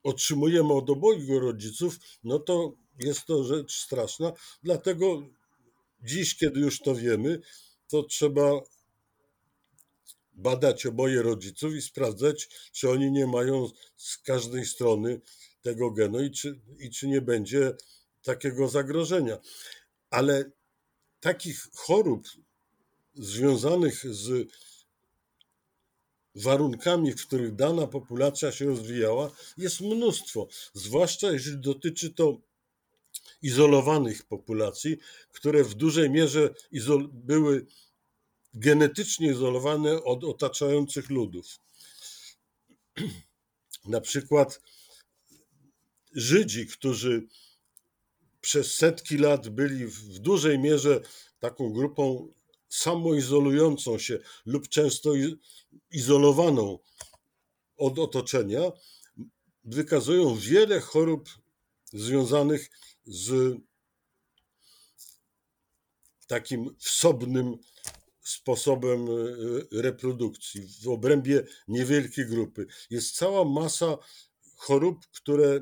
[0.03, 4.33] otrzymujemy od obojgu rodziców, no to jest to rzecz straszna.
[4.63, 5.23] Dlatego
[6.03, 7.39] dziś, kiedy już to wiemy,
[7.87, 8.51] to trzeba
[10.33, 15.21] badać oboje rodziców i sprawdzać, czy oni nie mają z każdej strony
[15.67, 17.75] tego genu i czy, i czy nie będzie
[18.23, 19.37] takiego zagrożenia.
[20.09, 20.51] Ale
[21.19, 22.27] takich chorób
[23.13, 24.47] związanych z
[26.35, 30.47] warunkami, w których dana populacja się rozwijała, jest mnóstwo.
[30.73, 32.41] Zwłaszcza jeżeli dotyczy to
[33.41, 34.97] izolowanych populacji,
[35.31, 36.49] które w dużej mierze
[37.11, 37.65] były
[38.53, 41.59] genetycznie izolowane od otaczających ludów.
[43.85, 44.61] Na przykład
[46.13, 47.27] Żydzi, którzy
[48.41, 51.01] przez setki lat byli w dużej mierze
[51.39, 52.33] taką grupą
[52.69, 55.11] samoizolującą się lub często
[55.91, 56.79] izolowaną
[57.77, 58.61] od otoczenia,
[59.63, 61.29] wykazują wiele chorób
[61.85, 62.69] związanych
[63.05, 63.57] z
[66.27, 67.57] takim wsobnym
[68.21, 69.13] sposobem e,
[69.81, 72.67] reprodukcji w obrębie niewielkiej grupy.
[72.89, 73.97] Jest cała masa
[74.55, 75.61] chorób, które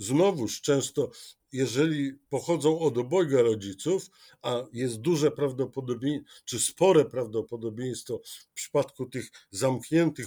[0.00, 1.10] znowuż często,
[1.52, 4.10] jeżeli pochodzą od obojga rodziców,
[4.42, 10.26] a jest duże prawdopodobieństwo, czy spore prawdopodobieństwo w przypadku tych zamkniętych,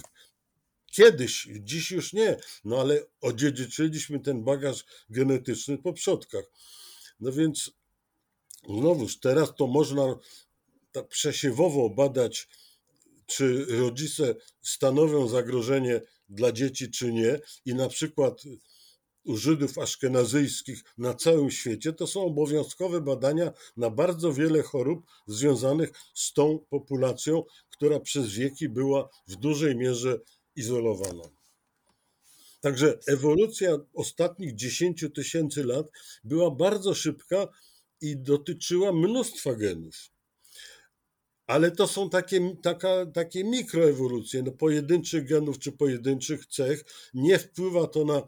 [0.86, 6.44] kiedyś, dziś już nie, no ale odziedziczyliśmy ten bagaż genetyczny po przodkach.
[7.20, 7.70] No więc
[8.68, 10.18] znowuż teraz to można
[10.92, 12.48] tak przesiewowo badać,
[13.26, 17.40] czy rodzice stanowią zagrożenie dla dzieci, czy nie.
[17.64, 18.42] I na przykład
[19.24, 25.92] u Żydów aszkenazyjskich na całym świecie to są obowiązkowe badania na bardzo wiele chorób związanych
[26.14, 30.20] z tą populacją, która przez wieki była w dużej mierze
[30.56, 31.24] izolowana.
[32.60, 35.86] Także ewolucja ostatnich 10 tysięcy lat
[36.24, 37.48] była bardzo szybka
[38.00, 39.94] i dotyczyła mnóstwa genów.
[41.46, 44.42] ale to są takie, taka, takie mikroewolucje.
[44.42, 48.22] No, pojedynczych genów czy pojedynczych cech nie wpływa to na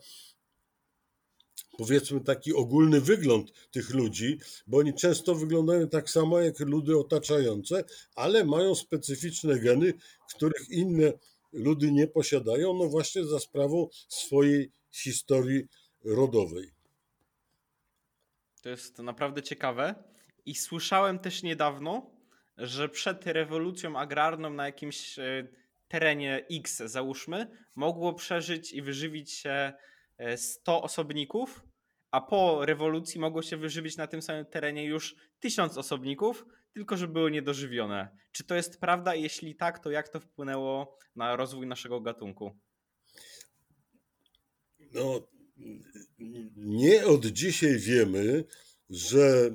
[1.78, 7.84] powiedzmy taki ogólny wygląd tych ludzi, bo oni często wyglądają tak samo jak ludy otaczające,
[8.14, 9.92] ale mają specyficzne geny,
[10.34, 11.12] których inne
[11.52, 15.66] ludy nie posiadają, no właśnie za sprawą swojej historii
[16.04, 16.70] rodowej.
[18.62, 19.94] To jest naprawdę ciekawe.
[20.46, 22.10] I słyszałem też niedawno,
[22.58, 25.46] że przed rewolucją agrarną na jakimś e,
[25.88, 29.72] terenie X, załóżmy, mogło przeżyć i wyżywić się
[30.18, 31.65] e, 100 osobników,
[32.16, 37.08] a po rewolucji mogło się wyżywić na tym samym terenie już 1000 osobników, tylko że
[37.08, 38.16] były niedożywione.
[38.32, 39.14] Czy to jest prawda?
[39.14, 42.58] Jeśli tak, to jak to wpłynęło na rozwój naszego gatunku?
[44.92, 45.28] No,
[46.56, 48.44] nie od dzisiaj wiemy,
[48.90, 49.50] że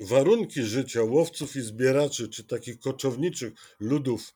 [0.00, 4.34] warunki życia łowców i zbieraczy, czy takich koczowniczych ludów,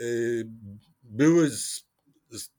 [0.00, 0.44] y,
[1.02, 1.91] były z,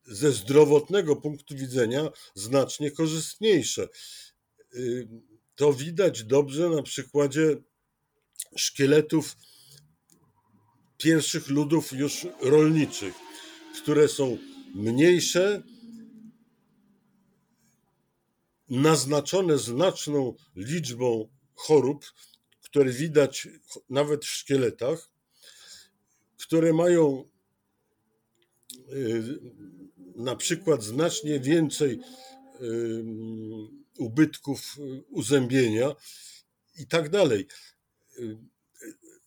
[0.06, 3.88] ze zdrowotnego punktu widzenia znacznie korzystniejsze.
[4.76, 5.08] Y,
[5.56, 7.58] To widać dobrze na przykładzie
[8.56, 9.36] szkieletów
[10.98, 13.14] pierwszych ludów już rolniczych,
[13.82, 14.38] które są
[14.76, 15.64] mniejsze,
[18.70, 22.06] naznaczone znaczną liczbą chorób,
[22.62, 23.48] które widać
[23.90, 25.10] nawet w szkieletach,
[26.38, 27.30] które mają
[30.16, 32.00] na przykład znacznie więcej
[33.98, 35.96] ubytków y, uzębienia
[36.80, 37.48] i tak dalej.
[38.20, 38.38] Y,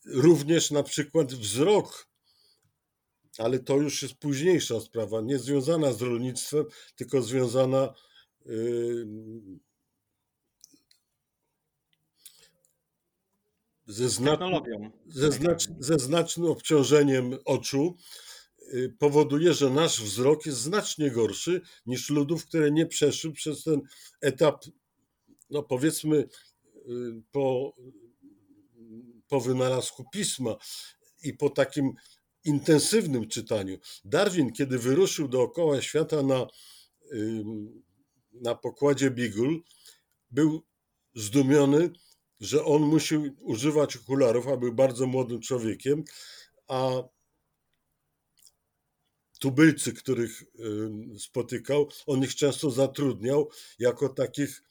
[0.04, 2.08] Również na przykład wzrok,
[3.38, 6.64] ale to już jest późniejsza sprawa, nie związana z rolnictwem,
[6.96, 7.94] tylko związana
[13.86, 14.08] ze,
[15.06, 17.96] ze, znacz, ze znacznym obciążeniem oczu
[18.98, 23.80] powoduje, że nasz wzrok jest znacznie gorszy niż ludów, które nie przeszły przez ten
[24.20, 24.64] etap,
[25.50, 27.76] no powiedzmy, y, po,
[29.28, 30.56] po wynalazku pisma
[31.22, 31.92] i po takim
[32.44, 33.78] intensywnym czytaniu.
[34.04, 36.46] Darwin, kiedy wyruszył dookoła świata na,
[38.32, 39.58] na pokładzie Beagle,
[40.30, 40.62] był
[41.14, 41.90] zdumiony,
[42.40, 46.04] że on musi używać okularów, a był bardzo młodym człowiekiem,
[46.68, 47.02] a
[49.38, 54.62] tubylcy, których ym, spotykał, on ich często zatrudniał jako takich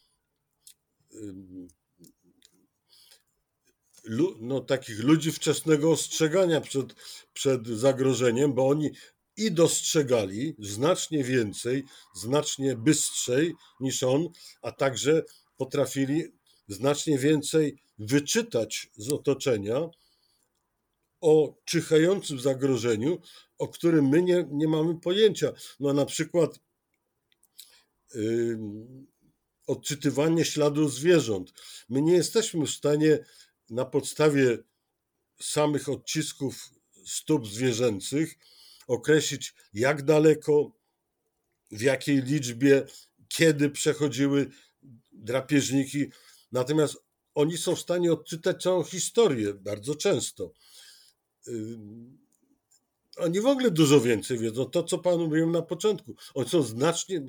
[4.40, 6.96] no, takich ludzi wczesnego ostrzegania przed,
[7.34, 8.90] przed zagrożeniem, bo oni
[9.38, 11.84] i dostrzegali znacznie więcej,
[12.16, 14.28] znacznie bystrzej niż on,
[14.62, 15.24] a także
[15.58, 16.24] potrafili
[16.68, 19.90] znacznie więcej wyczytać z otoczenia
[21.26, 23.22] o czyhającym zagrożeniu,
[23.58, 25.54] o którym my nie, nie mamy pojęcia.
[25.80, 26.60] No na przykład
[28.16, 29.08] ym,
[29.68, 31.54] odczytywanie śladów zwierząt.
[31.90, 33.20] My nie jesteśmy w stanie
[33.70, 34.58] na podstawie
[35.42, 36.70] samych odcisków
[37.06, 38.36] stóp zwierzęcych
[38.88, 40.72] określić, jak daleko,
[41.72, 42.86] w jakiej liczbie,
[43.28, 44.50] kiedy przechodziły
[45.12, 46.06] drapieżniki.
[46.52, 46.98] Natomiast
[47.36, 50.52] oni są w stanie odczytać całą historię bardzo często.
[53.18, 54.66] Oni w ogóle dużo więcej wiedzą.
[54.66, 56.16] To, co panu mówiłem na początku.
[56.34, 57.22] Oni są znacznie.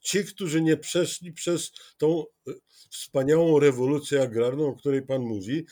[0.00, 2.52] Ci, którzy nie przeszli przez tą e,
[2.90, 5.66] wspaniałą rewolucję agrarną, o której pan mówi,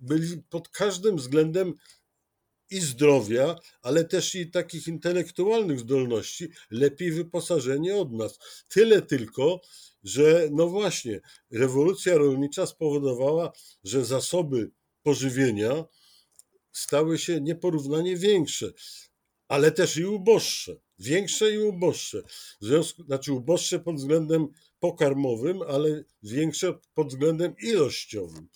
[0.00, 1.74] byli pod każdym względem
[2.70, 8.38] i zdrowia, ale też i takich intelektualnych zdolności lepiej wyposażeni od nas.
[8.68, 9.60] Tyle tylko,
[10.04, 11.20] że no właśnie,
[11.50, 13.52] rewolucja rolnicza spowodowała,
[13.84, 14.70] że zasoby
[15.02, 15.84] pożywienia
[16.72, 18.72] stały się nieporównanie większe,
[19.48, 20.76] ale też i uboższe.
[20.98, 22.22] Większe i uboższe.
[22.60, 24.48] W związku, znaczy uboższe pod względem
[24.80, 28.48] pokarmowym, ale większe pod względem ilościowym.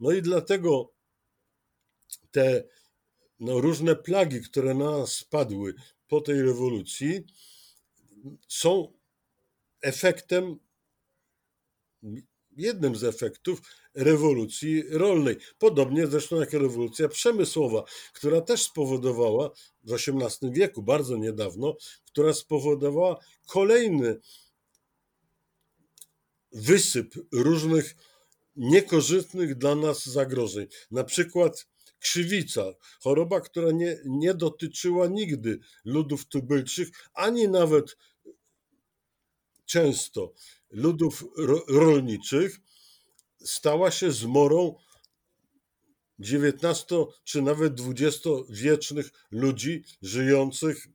[0.00, 0.92] No i dlatego
[2.30, 2.64] te
[3.40, 5.74] no, różne plagi, które na nas spadły
[6.08, 7.24] po tej rewolucji,
[8.48, 8.92] są
[9.80, 10.58] efektem,
[12.56, 13.62] jednym z efektów
[13.94, 15.36] rewolucji rolnej.
[15.58, 19.50] Podobnie zresztą jak rewolucja przemysłowa, która też spowodowała
[19.84, 21.76] w XVIII wieku, bardzo niedawno,
[22.06, 24.20] która spowodowała kolejny
[26.52, 27.94] wysyp różnych
[28.56, 30.66] niekorzystnych dla nas zagrożeń.
[30.90, 31.66] Na przykład
[31.98, 32.64] krzywica,
[33.00, 37.96] choroba, która nie, nie dotyczyła nigdy ludów tubylczych, ani nawet
[39.64, 40.32] często
[40.72, 42.60] ludów ro, rolniczych,
[43.44, 44.74] stała się zmorą
[46.20, 46.86] XIX
[47.24, 50.88] czy nawet XX-wiecznych ludzi żyjących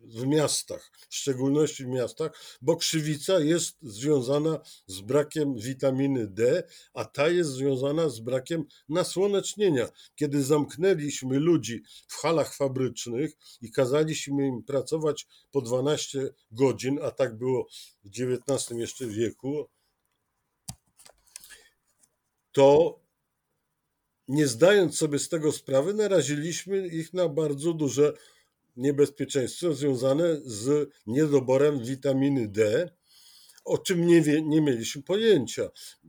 [0.00, 6.62] w miastach, w szczególności w miastach, bo krzywica jest związana z brakiem witaminy D,
[6.94, 9.88] a ta jest związana z brakiem nasłonecznienia.
[10.14, 17.38] Kiedy zamknęliśmy ludzi w halach fabrycznych i kazaliśmy im pracować po 12 godzin, a tak
[17.38, 17.68] było
[18.04, 19.68] w XIX jeszcze wieku,
[22.52, 23.00] to
[24.28, 28.12] nie zdając sobie z tego sprawy, naraziliśmy ich na bardzo duże
[28.78, 32.90] niebezpieczeństwo związane z niedoborem witaminy D,
[33.64, 35.68] o czym nie, wie, nie mieliśmy pojęcia.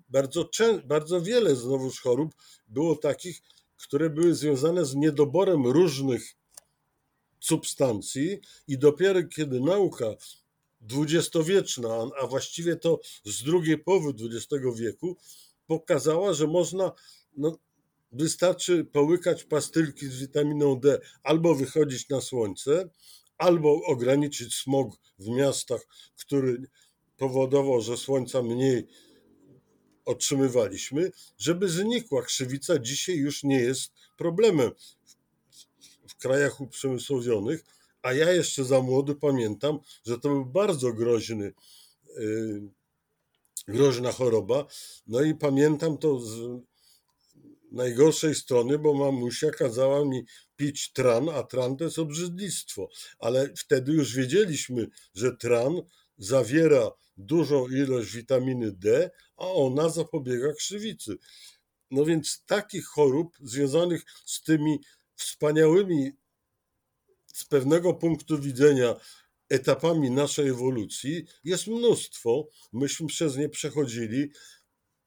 [0.10, 0.50] Bardzo,
[0.86, 2.36] bardzo wiele znowuż chorób
[2.68, 3.42] było takich,
[3.78, 6.36] które były związane z niedoborem różnych
[7.40, 10.06] substancji i dopiero kiedy nauka
[10.82, 15.18] dwudziestowieczna, a właściwie to z drugiej połowy XX wieku,
[15.68, 16.92] pokazała, że można
[17.38, 17.58] no,
[18.12, 22.90] wystarczy połykać pastylki z witaminą D, albo wychodzić na słońce,
[23.38, 25.88] albo ograniczyć smog w miastach,
[26.20, 26.68] który
[27.18, 28.88] powodował, że słońca mniej
[30.06, 32.80] otrzymywaliśmy, żeby znikła krzywica.
[32.80, 34.72] Dzisiaj już nie jest problemem
[36.08, 37.64] w krajach uprzemysłowionych,
[38.02, 41.54] a ja jeszcze za młody pamiętam, że to był bardzo groźny,
[42.18, 42.62] yy,
[43.68, 44.66] groźna choroba.
[45.08, 46.62] No i pamiętam to z
[47.72, 52.90] najgorszej strony, bo mamusia kazała mi pić tran, a tran to jest obrzydlistwo.
[53.20, 55.82] Ale wtedy już wiedzieliśmy, że tran
[56.18, 61.18] zawiera dużą ilość witaminy D, a ona zapobiega krzywicy.
[61.92, 64.80] No więc takich chorób związanych z tymi
[65.16, 66.12] wspaniałymi,
[67.34, 68.96] z pewnego punktu widzenia,
[69.50, 72.48] etapami naszej ewolucji jest mnóstwo.
[72.74, 74.32] Myśmy przez nie przechodzili,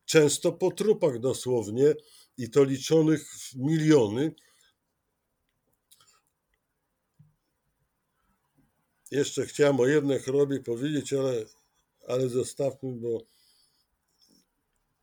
[0.05, 1.95] często po trupach dosłownie,
[2.39, 4.35] i to liczonych w miliony.
[9.11, 11.33] Jeszcze chciałem o jednej chorobie powiedzieć, ale,
[12.09, 13.19] ale zostawmy, bo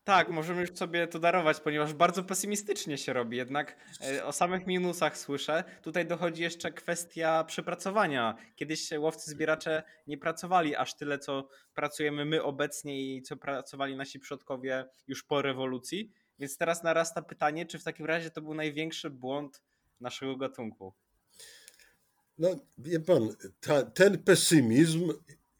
[0.04, 3.38] Tak, możemy już sobie to darować, ponieważ bardzo pesymistycznie się robi.
[3.38, 5.64] Jednak e, o samych minusach słyszę.
[5.82, 8.36] Tutaj dochodzi jeszcze kwestia przepracowania.
[8.56, 14.20] Kiedyś łowcy zbieracze nie pracowali aż tyle, co pracujemy my obecnie i co pracowali nasi
[14.20, 16.12] przodkowie już po rewolucji.
[16.40, 19.62] Więc teraz narasta pytanie, czy w takim razie to był największy błąd
[20.00, 20.94] naszego gatunku?
[22.38, 25.14] No, wie pan, ta, ten pesymizm,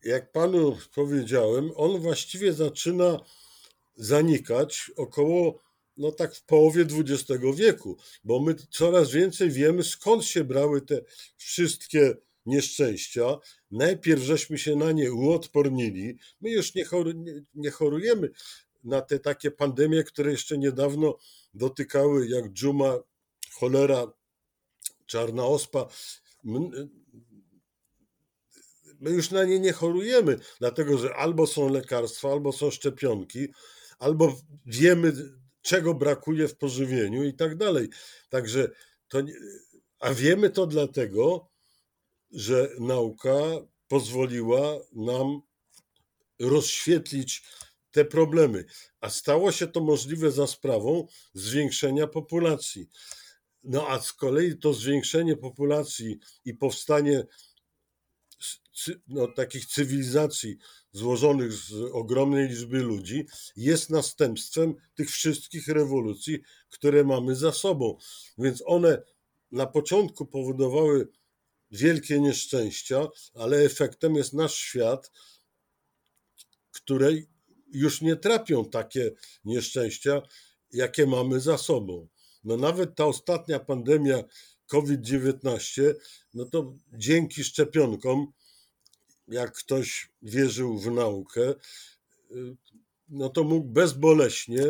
[0.04, 3.20] jak panu powiedziałem, on właściwie zaczyna
[3.96, 5.60] zanikać około,
[5.98, 11.02] no tak w połowie XX wieku, bo my coraz więcej wiemy, skąd się brały te
[11.38, 12.16] wszystkie
[12.46, 13.38] nieszczęścia.
[13.72, 16.18] Najpierw żeśmy się na nie uodpornili.
[16.42, 18.30] My już nie, choru, nie, nie chorujemy
[18.84, 21.18] na te takie pandemie, które jeszcze niedawno
[21.54, 23.00] dotykały, jak dżuma,
[23.54, 24.08] cholera,
[25.06, 25.88] czarna ospa.
[29.00, 33.48] My już na nie nie chorujemy, dlatego że albo są lekarstwa, albo są szczepionki,
[34.00, 35.14] albo wiemy,
[35.62, 37.90] czego brakuje w pożywieniu i tak dalej.
[38.30, 38.72] Także
[39.08, 39.20] to,
[40.00, 41.50] a wiemy to dlatego,
[42.32, 43.40] że nauka
[43.88, 45.42] pozwoliła nam
[46.40, 47.44] rozświetlić
[47.92, 48.66] te problemy,
[49.02, 52.90] a stało się to możliwe za sprawą zwiększenia populacji.
[53.64, 57.24] No a z kolei to zwiększenie populacji i powstanie
[59.08, 60.58] no, takich cywilizacji
[60.92, 63.26] złożonych z ogromnej liczby ludzi
[63.56, 67.98] jest następstwem tych wszystkich rewolucji, które mamy za sobą.
[68.38, 69.02] Więc one
[69.52, 71.08] na początku powodowały
[71.72, 75.12] wielkie nieszczęścia, ale efektem jest nasz świat,
[76.72, 77.29] której
[77.72, 79.12] już nie trapią takie
[79.46, 80.22] nieszczęścia,
[80.74, 82.08] jakie mamy za sobą.
[82.44, 84.24] No nawet ta ostatnia pandemia
[84.68, 85.94] COVID-19,
[86.34, 88.32] no to dzięki szczepionkom,
[89.28, 91.54] jak ktoś wierzył w naukę,
[93.10, 94.64] no to mógł bezboleśnie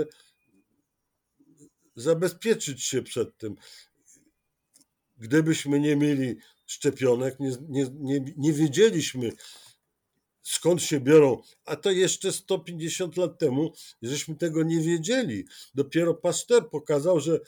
[1.96, 3.56] zabezpieczyć się przed tym.
[5.18, 6.36] Gdybyśmy nie mieli
[6.66, 9.32] szczepionek, nie, nie, nie, nie wiedzieliśmy,
[10.50, 15.46] skąd się biorą, a to jeszcze 150 lat temu, żeśmy tego nie wiedzieli.
[15.76, 17.40] Dopiero Pasteur pokazał, że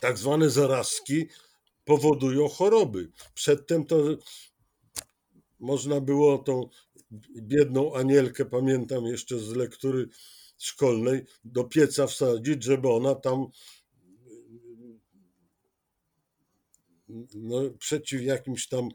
[0.00, 1.26] tak zwane zarazki
[1.84, 3.10] powodują choroby.
[3.34, 3.96] Przedtem to
[5.60, 6.68] można było tą
[7.36, 10.08] biedną anielkę, pamiętam jeszcze z lektury
[10.58, 13.46] szkolnej, do pieca wsadzić, żeby ona tam
[17.34, 18.88] no, przeciw jakimś tam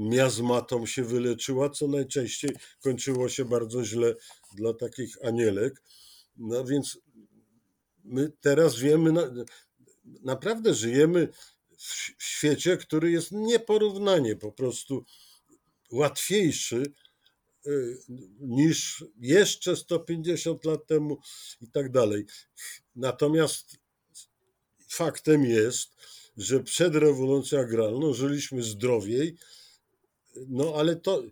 [0.00, 2.50] miazmatą się wyleczyła, co najczęściej
[2.80, 4.14] kończyło się bardzo źle
[4.56, 5.82] dla takich anielek.
[6.36, 6.98] No więc
[8.04, 9.22] my teraz wiemy, na,
[10.22, 11.56] naprawdę żyjemy w
[12.18, 15.04] w świecie, który jest nieporównanie po prostu
[15.90, 16.82] łatwiejszy
[17.66, 17.98] y,
[18.40, 21.18] niż jeszcze 150 lat temu
[21.60, 22.26] i tak dalej.
[22.96, 23.76] Natomiast
[24.88, 25.96] faktem jest,
[26.36, 29.36] że przed rewolucją agrarną żyliśmy zdrowiej,
[30.48, 31.22] no ale to,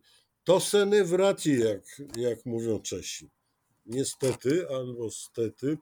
[0.44, 3.30] to se nie wraci, jak, jak mówią Czesi.
[3.86, 5.78] Niestety albo stety.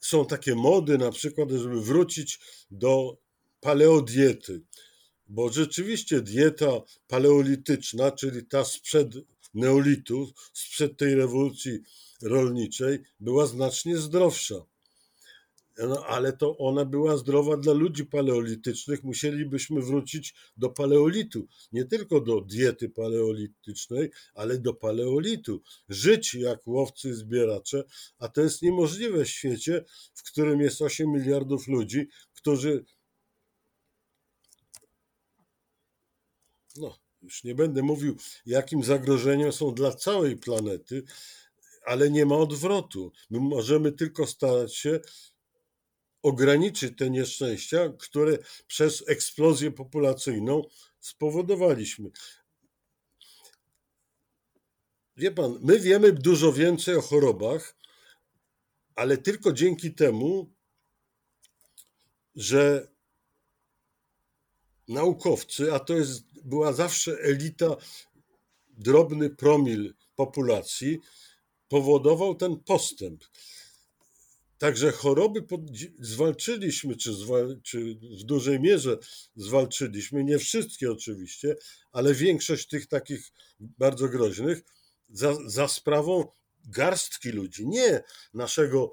[0.00, 3.16] Są takie mody na przykład, żeby wrócić do
[3.60, 4.60] paleodiety,
[5.28, 9.14] bo rzeczywiście dieta paleolityczna, czyli ta sprzed
[9.54, 11.78] neolitu, sprzed tej rewolucji
[12.22, 14.64] rolniczej, była znacznie zdrowsza.
[15.78, 19.04] No, ale to ona była zdrowa dla ludzi paleolitycznych.
[19.04, 21.46] Musielibyśmy wrócić do paleolitu.
[21.72, 25.62] Nie tylko do diety paleolitycznej, ale do paleolitu.
[25.88, 27.84] Żyć jak łowcy i zbieracze,
[28.18, 32.84] a to jest niemożliwe w świecie, w którym jest 8 miliardów ludzi, którzy.
[36.76, 38.16] No, już nie będę mówił,
[38.46, 41.02] jakim zagrożeniem są dla całej planety,
[41.86, 43.12] ale nie ma odwrotu.
[43.30, 45.00] My możemy tylko starać się
[46.24, 50.62] ograniczyć te nieszczęścia, które przez eksplozję populacyjną
[51.00, 52.10] spowodowaliśmy.
[55.16, 57.76] Wie pan, my wiemy dużo więcej o chorobach,
[58.94, 60.54] ale tylko dzięki temu,
[62.34, 62.88] że
[64.88, 67.76] naukowcy, a to jest, była zawsze elita,
[68.68, 71.00] drobny promil populacji,
[71.68, 73.24] powodował ten postęp.
[74.64, 75.60] Także choroby pod,
[75.98, 77.10] zwalczyliśmy, czy,
[77.62, 78.98] czy w dużej mierze
[79.36, 81.56] zwalczyliśmy, nie wszystkie oczywiście,
[81.92, 84.64] ale większość tych takich bardzo groźnych
[85.08, 86.26] za, za sprawą
[86.64, 88.02] garstki ludzi, nie
[88.34, 88.92] naszego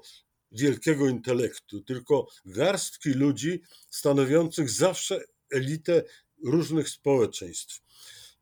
[0.50, 5.20] wielkiego intelektu, tylko garstki ludzi stanowiących zawsze
[5.50, 6.02] elitę
[6.44, 7.80] różnych społeczeństw.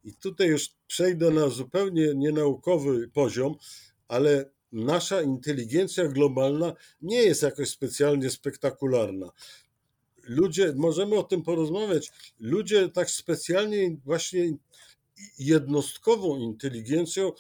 [0.05, 3.55] I tutaj już przejdę na zupełnie nienaukowy poziom,
[4.09, 9.31] ale nasza inteligencja globalna nie jest jakoś specjalnie spektakularna.
[10.23, 14.53] Ludzie, możemy o tym porozmawiać, ludzie tak specjalnie właśnie
[15.39, 17.33] jednostkową inteligencją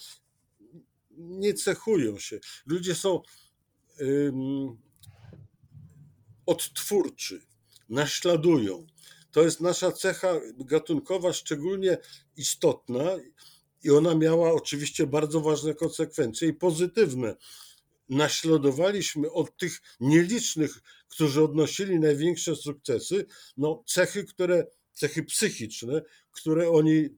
[1.10, 2.40] nie cechują się.
[2.66, 3.22] Ludzie są
[4.00, 4.78] um,
[6.46, 7.40] odtwórczy,
[7.88, 8.86] naśladują.
[9.30, 11.98] To jest nasza cecha gatunkowa szczególnie
[12.36, 13.16] istotna
[13.82, 17.36] i ona miała oczywiście bardzo ważne konsekwencje i pozytywne.
[18.08, 20.78] Naśladowaliśmy od tych nielicznych,
[21.08, 23.26] którzy odnosili największe sukcesy,
[23.56, 26.02] no cechy, które, cechy psychiczne,
[26.32, 27.08] które oni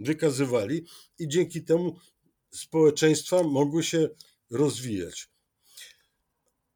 [0.00, 0.86] wykazywali
[1.18, 1.96] i dzięki temu
[2.50, 4.08] społeczeństwa mogły się
[4.50, 5.28] rozwijać.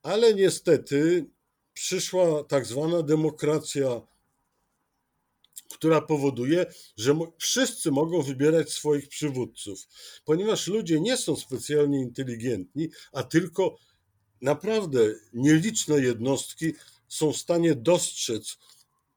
[0.03, 1.26] Ale niestety
[1.74, 4.01] przyszła tak zwana demokracja
[5.77, 6.66] która powoduje,
[6.97, 9.89] że wszyscy mogą wybierać swoich przywódców,
[10.24, 13.77] ponieważ ludzie nie są specjalnie inteligentni, a tylko
[14.41, 16.72] naprawdę nieliczne jednostki
[17.09, 18.59] są w stanie dostrzec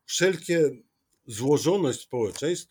[0.06, 0.72] wszelkie
[1.28, 2.68] złożoność społeczeństw,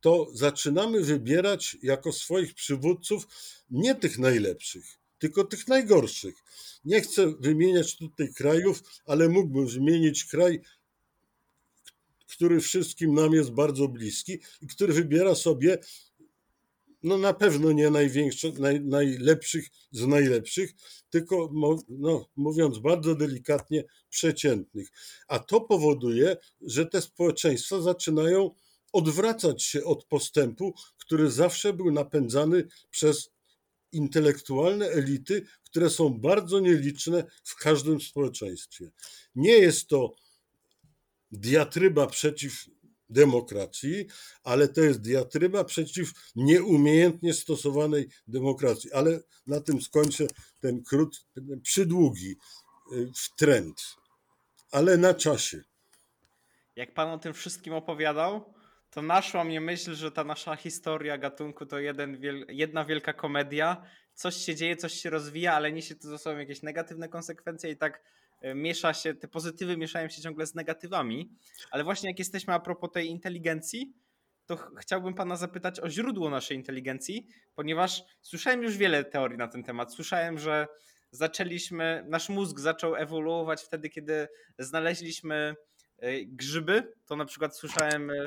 [0.00, 3.26] to zaczynamy wybierać jako swoich przywódców
[3.70, 4.84] nie tych najlepszych,
[5.18, 6.34] tylko tych najgorszych.
[6.84, 10.60] Nie chcę wymieniać tutaj krajów, ale mógłbym wymienić kraj
[12.26, 15.78] który wszystkim nam jest bardzo bliski i który wybiera sobie
[17.02, 20.74] no na pewno nie największe, naj, najlepszych z najlepszych,
[21.10, 21.50] tylko
[21.88, 24.88] no, mówiąc bardzo delikatnie, przeciętnych.
[25.28, 28.50] A to powoduje, że te społeczeństwa zaczynają
[28.92, 33.30] odwracać się od postępu, który zawsze był napędzany przez
[33.92, 38.90] intelektualne elity, które są bardzo nieliczne w każdym społeczeństwie.
[39.34, 40.14] Nie jest to
[41.32, 42.66] diatryba przeciw
[43.10, 44.06] demokracji,
[44.44, 48.92] ale to jest diatryba przeciw nieumiejętnie stosowanej demokracji.
[48.92, 50.26] Ale na tym skończę
[50.60, 52.36] ten krót, ten przydługi
[52.92, 53.82] y, trend,
[54.70, 55.62] ale na czasie.
[56.76, 58.54] Jak pan o tym wszystkim opowiadał,
[58.90, 63.82] to naszła mnie myśl, że ta nasza historia gatunku to jeden, jedna wielka komedia.
[64.14, 67.76] Coś się dzieje, coś się rozwija, ale niesie to ze sobą jakieś negatywne konsekwencje i
[67.76, 68.02] tak
[68.54, 71.30] miesza się, te pozytywy mieszają się ciągle z negatywami,
[71.70, 73.92] ale właśnie jak jesteśmy a propos tej inteligencji,
[74.46, 79.48] to ch chciałbym pana zapytać o źródło naszej inteligencji, ponieważ słyszałem już wiele teorii na
[79.48, 79.94] ten temat.
[79.94, 80.66] Słyszałem, że
[81.10, 84.28] zaczęliśmy, nasz mózg zaczął ewoluować wtedy, kiedy
[84.58, 85.54] znaleźliśmy
[85.98, 86.92] e, grzyby.
[87.06, 88.24] To na przykład słyszałem e,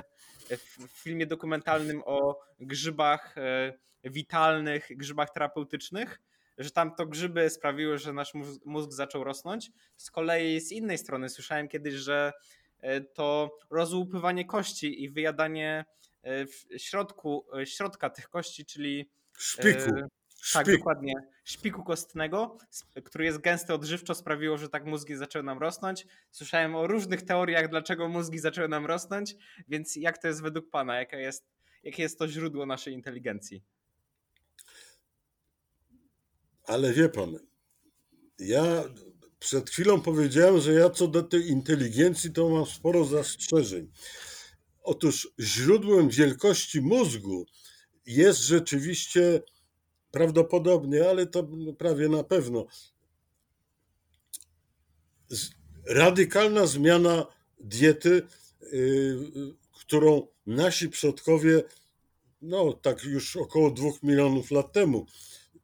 [0.57, 3.35] w filmie dokumentalnym o grzybach
[4.03, 6.21] witalnych, grzybach terapeutycznych,
[6.59, 8.33] że tam to grzyby sprawiły, że nasz
[8.65, 9.71] mózg, zaczął rosnąć.
[9.97, 12.33] Z kolei z innej strony słyszałem kiedyś, że
[12.79, 15.85] e, to rozłupywanie kości i wyjadanie
[16.21, 19.91] e, w środku, e, środka tych kości, czyli Szpiku.
[20.53, 20.77] Tak, Szpik.
[20.77, 21.13] dokładnie.
[21.43, 22.57] Szpiku kostnego,
[23.03, 26.05] który jest gęsty odżywczo, sprawiło, że tak mózgi zaczęły nam rosnąć.
[26.31, 29.35] Słyszałem o różnych teoriach, dlaczego mózgi zaczęły nam rosnąć,
[29.67, 30.99] więc jak to jest według Pana?
[30.99, 31.49] Jaka jest,
[31.83, 33.63] jakie jest to źródło naszej inteligencji?
[36.69, 37.39] Ale wie pan,
[38.39, 38.83] ja
[39.39, 43.91] przed chwilą powiedziałem, że ja co do tej inteligencji to mam sporo zastrzeżeń.
[44.83, 47.45] Otóż źródłem wielkości mózgu
[48.05, 49.41] jest rzeczywiście
[50.11, 51.47] prawdopodobnie, ale to
[51.77, 52.65] prawie na pewno,
[55.85, 57.25] radykalna zmiana
[57.59, 58.21] diety,
[58.71, 61.63] yy, którą nasi przodkowie,
[62.41, 65.05] no tak już około dwóch milionów lat temu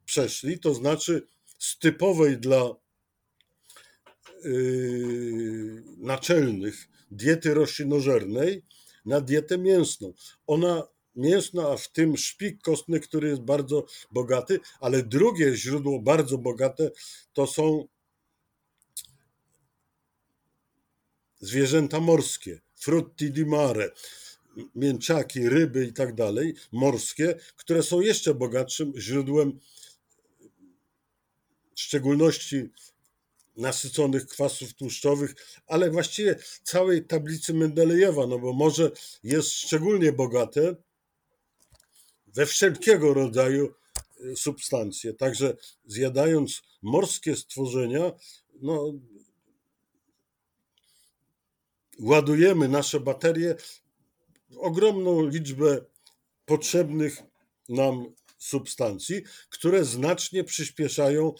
[0.06, 1.26] przeszli, to znaczy
[1.58, 2.74] z typowej dla
[4.44, 8.62] yy, naczelnych diety roślinożernej
[9.04, 10.12] na dietę mięsną.
[10.46, 16.38] Ona mięsna, a w tym szpik kostny, który jest bardzo bogaty, ale drugie źródło bardzo
[16.38, 16.90] bogate
[17.32, 17.86] to są
[21.40, 23.90] zwierzęta morskie, frutti di mare,
[24.74, 29.58] mięczaki, ryby i tak dalej, morskie, które są jeszcze bogatszym źródłem
[31.76, 32.68] w szczególności
[33.56, 35.34] nasyconych kwasów tłuszczowych,
[35.66, 38.90] ale właściwie całej tablicy Mendelejewa, no bo morze
[39.24, 40.76] jest szczególnie bogate
[42.26, 43.74] we wszelkiego rodzaju
[44.20, 45.14] y, substancje.
[45.14, 45.56] Także
[45.86, 48.12] zjadając morskie stworzenia,
[48.62, 48.92] no,
[52.00, 53.54] ładujemy nasze baterie
[54.50, 55.84] w ogromną liczbę
[56.44, 57.22] potrzebnych
[57.68, 61.32] nam substancji, które znacznie przyspieszają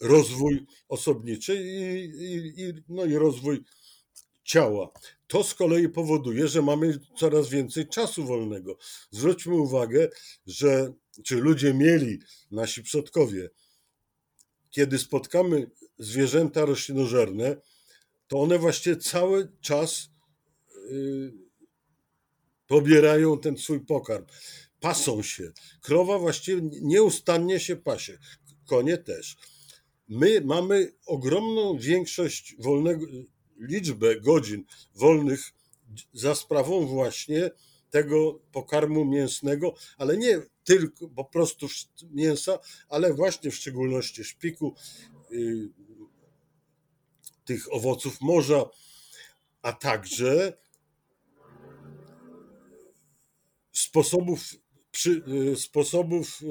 [0.00, 3.64] rozwój osobniczy i, i, i, no i rozwój
[4.44, 4.90] ciała.
[5.26, 8.78] To z kolei powoduje, że mamy coraz więcej czasu wolnego.
[9.10, 10.08] Zwróćmy uwagę,
[10.46, 10.92] że
[11.24, 12.18] czy ludzie mieli,
[12.50, 13.50] nasi przodkowie,
[14.70, 17.56] kiedy spotkamy zwierzęta roślinożerne,
[18.28, 20.10] to one właściwie cały czas
[20.90, 21.32] y,
[22.66, 24.24] pobierają ten swój pokarm.
[24.80, 25.52] Pasą się.
[25.80, 28.18] Krowa właściwie nieustannie się pasie.
[28.66, 29.36] Konie też.
[30.10, 33.06] My mamy ogromną większość wolnego,
[33.58, 35.40] liczbę godzin wolnych
[36.12, 37.50] za sprawą właśnie
[37.90, 41.66] tego pokarmu mięsnego, ale nie tylko po prostu
[42.10, 42.58] mięsa,
[42.88, 44.74] ale właśnie w szczególności szpiku,
[45.32, 45.68] y,
[47.44, 48.64] tych owoców morza,
[49.62, 50.58] a także
[53.72, 54.54] sposobów,
[55.06, 56.46] y, sposobów y,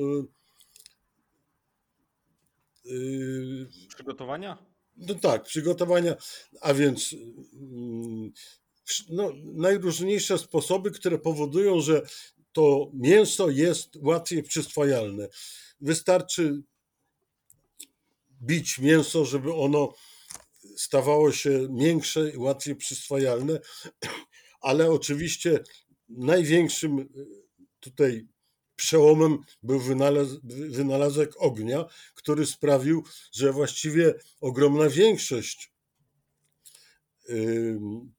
[3.88, 4.70] Przygotowania?
[5.00, 6.16] no tak, przygotowania,
[6.62, 7.16] a więc
[7.54, 8.32] mm,
[9.10, 12.02] no, najróżniejsze sposoby, które powodują, że
[12.52, 15.28] to mięso jest łatwiej przyswajalne.
[15.82, 16.62] Wystarczy
[18.42, 19.94] bić mięso, żeby ono
[20.78, 23.60] stawało się miększe i łatwiej przyswajalne,
[24.62, 25.60] ale oczywiście
[26.10, 27.10] największym
[27.80, 28.28] tutaj
[28.80, 30.27] przełomem był wynalaz,
[30.69, 35.73] wynalazek ognia, który sprawił, że właściwie ogromna większość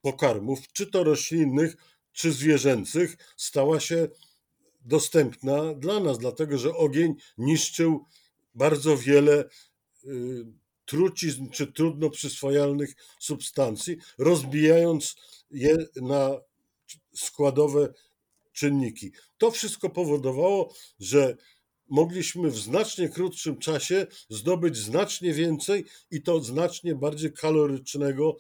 [0.03, 1.77] pokarmów, czy to roślinnych,
[2.13, 4.09] czy zwierzęcych, stała się
[4.81, 8.05] dostępna dla nas, dlatego że ogień niszczył
[8.55, 9.45] bardzo wiele
[10.05, 10.47] y,
[10.85, 15.17] trucizn czy trudno przyswajalnych substancji, rozbijając
[15.51, 16.31] je na
[17.15, 17.93] składowe
[18.61, 19.13] czynniki.
[19.39, 21.37] To wszystko powodowało, że
[21.89, 28.37] mogliśmy w znacznie krótszym czasie zdobyć znacznie więcej i to znacznie bardziej kalorycznego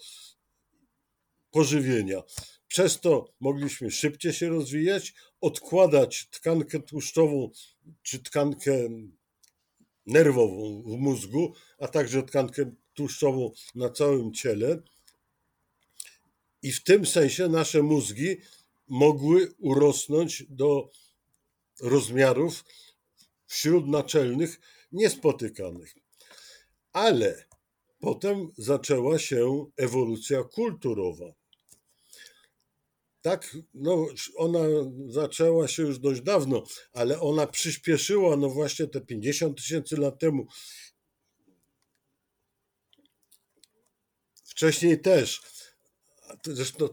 [1.50, 2.22] pożywienia.
[2.68, 7.50] Przez to mogliśmy szybciej się rozwijać, odkładać tkankę tłuszczową
[8.02, 8.88] czy tkankę
[10.06, 14.82] nerwową w mózgu, a także tkankę tłuszczową na całym ciele.
[16.62, 18.36] I w tym sensie nasze mózgi
[18.90, 20.90] mogły urosnąć do
[21.80, 22.64] rozmiarów
[23.46, 24.60] wśród naczelnych
[24.92, 25.94] niespotykanych.
[26.92, 27.44] Ale
[28.00, 31.34] potem zaczęła się ewolucja kulturowa.
[33.22, 34.60] Tak, no, ona
[35.08, 36.62] zaczęła się już dość dawno,
[36.92, 40.46] ale ona przyspieszyła, no właśnie te 50 tysięcy lat temu.
[44.44, 45.42] Wcześniej też.
[46.46, 46.88] Zresztą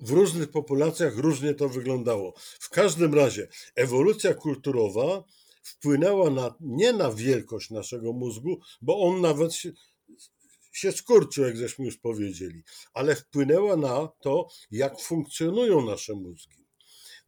[0.00, 2.34] w różnych populacjach różnie to wyglądało.
[2.60, 5.24] W każdym razie ewolucja kulturowa
[5.62, 9.72] wpłynęła na, nie na wielkość naszego mózgu, bo on nawet się,
[10.72, 12.62] się skurczył, jak żeśmy już powiedzieli,
[12.94, 16.60] ale wpłynęła na to, jak funkcjonują nasze mózgi.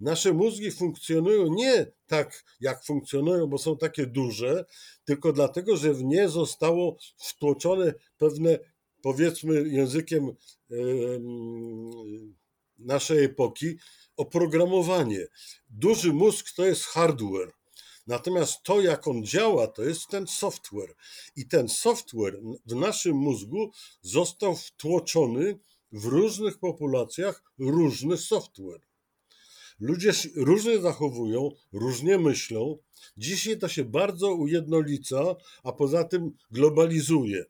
[0.01, 4.65] Nasze mózgi funkcjonują nie tak, jak funkcjonują, bo są takie duże,
[5.05, 8.59] tylko dlatego, że w nie zostało wtłoczone pewne,
[9.03, 10.25] powiedzmy językiem
[10.71, 12.35] em,
[12.79, 13.77] naszej epoki,
[14.17, 15.27] oprogramowanie.
[15.71, 17.53] Duży mózg to jest hardware.
[18.07, 20.95] Natomiast to, jak on działa, to jest ten software.
[21.37, 23.71] I ten software w naszym mózgu
[24.03, 25.59] został wtłoczony
[25.93, 28.81] w różnych populacjach różny software.
[29.81, 32.79] Ludzie się różnie zachowują, różnie myślą.
[33.17, 37.45] Dzisiaj to się bardzo ujednolica, a poza tym globalizuje.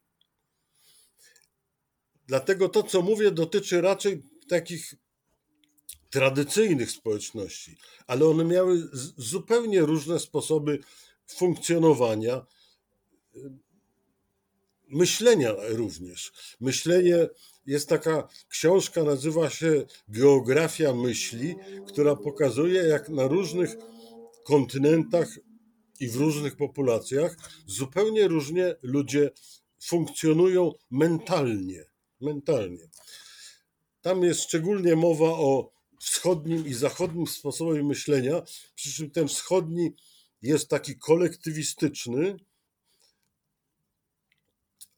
[2.32, 4.94] Dlatego to, co mówię, dotyczy raczej takich
[6.10, 7.76] tradycyjnych społeczności,
[8.06, 10.78] ale one miały zupełnie różne sposoby
[11.26, 12.46] funkcjonowania,
[13.36, 13.50] y,
[14.88, 16.32] myślenia również.
[16.60, 17.28] Myślenie
[17.66, 21.54] jest taka książka, nazywa się Geografia myśli,
[21.88, 23.76] która pokazuje, jak na różnych
[24.44, 25.28] kontynentach
[26.00, 29.30] i w różnych populacjach zupełnie różnie ludzie
[29.80, 31.91] funkcjonują mentalnie.
[32.22, 32.88] Mentalnie.
[34.00, 38.42] Tam jest szczególnie mowa o wschodnim i zachodnim sposobie myślenia,
[38.74, 39.94] przy czym ten wschodni
[40.42, 42.36] jest taki kolektywistyczny,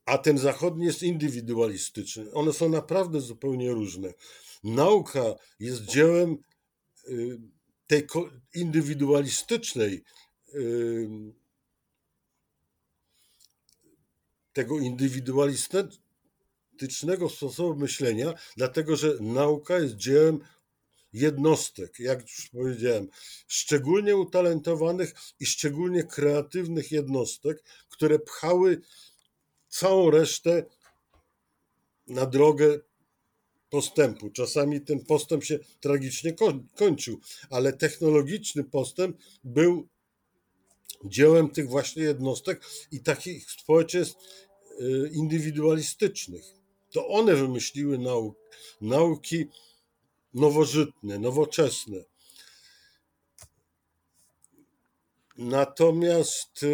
[0.04, 2.32] a ten zachodni jest indywidualistyczny.
[2.32, 4.14] One są naprawdę zupełnie różne.
[4.64, 6.36] Nauka jest dziełem
[7.08, 7.38] y,
[7.86, 8.06] tej
[8.54, 10.04] indywidualistycznej,
[10.54, 11.08] y,
[14.52, 14.78] tego
[16.74, 20.40] indywidualistycznego sposobu myślenia, dlatego że nauka jest dziełem
[21.12, 23.08] jednostek, jak już powiedziałem,
[23.46, 28.80] szczególnie utalentowanych i szczególnie kreatywnych jednostek, które pchały
[29.68, 30.64] całą resztę
[32.06, 32.78] na drogę
[33.70, 34.30] postępu.
[34.30, 37.20] Czasami ten postęp się tragicznie koń- kończył,
[37.50, 39.88] ale technologiczny postęp był
[41.04, 44.16] dziełem tych właśnie jednostek i takich społeczeństw
[44.80, 46.63] y, indywidualistycznych.
[46.94, 48.36] To one wymyśliły nauk,
[48.80, 49.46] nauki
[50.34, 52.04] nowożytne, nowoczesne.
[55.36, 56.64] Natomiast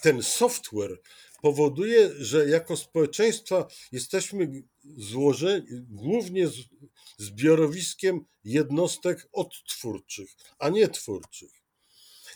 [0.00, 1.00] ten software
[1.42, 6.48] powoduje, że jako społeczeństwa jesteśmy złożeni głównie
[7.18, 11.61] zbiorowiskiem jednostek odtwórczych, a nie twórczych.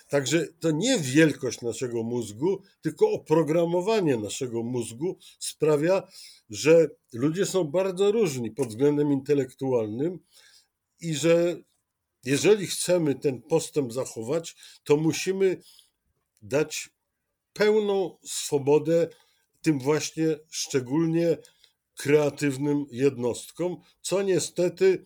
[0.08, 6.02] Także to nie wielkość naszego mózgu, tylko oprogramowanie naszego mózgu sprawia,
[6.50, 10.18] że ludzie są bardzo różni pod względem intelektualnym
[11.00, 11.56] i że
[12.24, 15.60] jeżeli chcemy ten postęp zachować, to musimy
[16.42, 16.90] dać
[17.52, 19.08] pełną swobodę
[19.62, 21.36] tym właśnie szczególnie
[21.96, 25.04] kreatywnym jednostkom, co niestety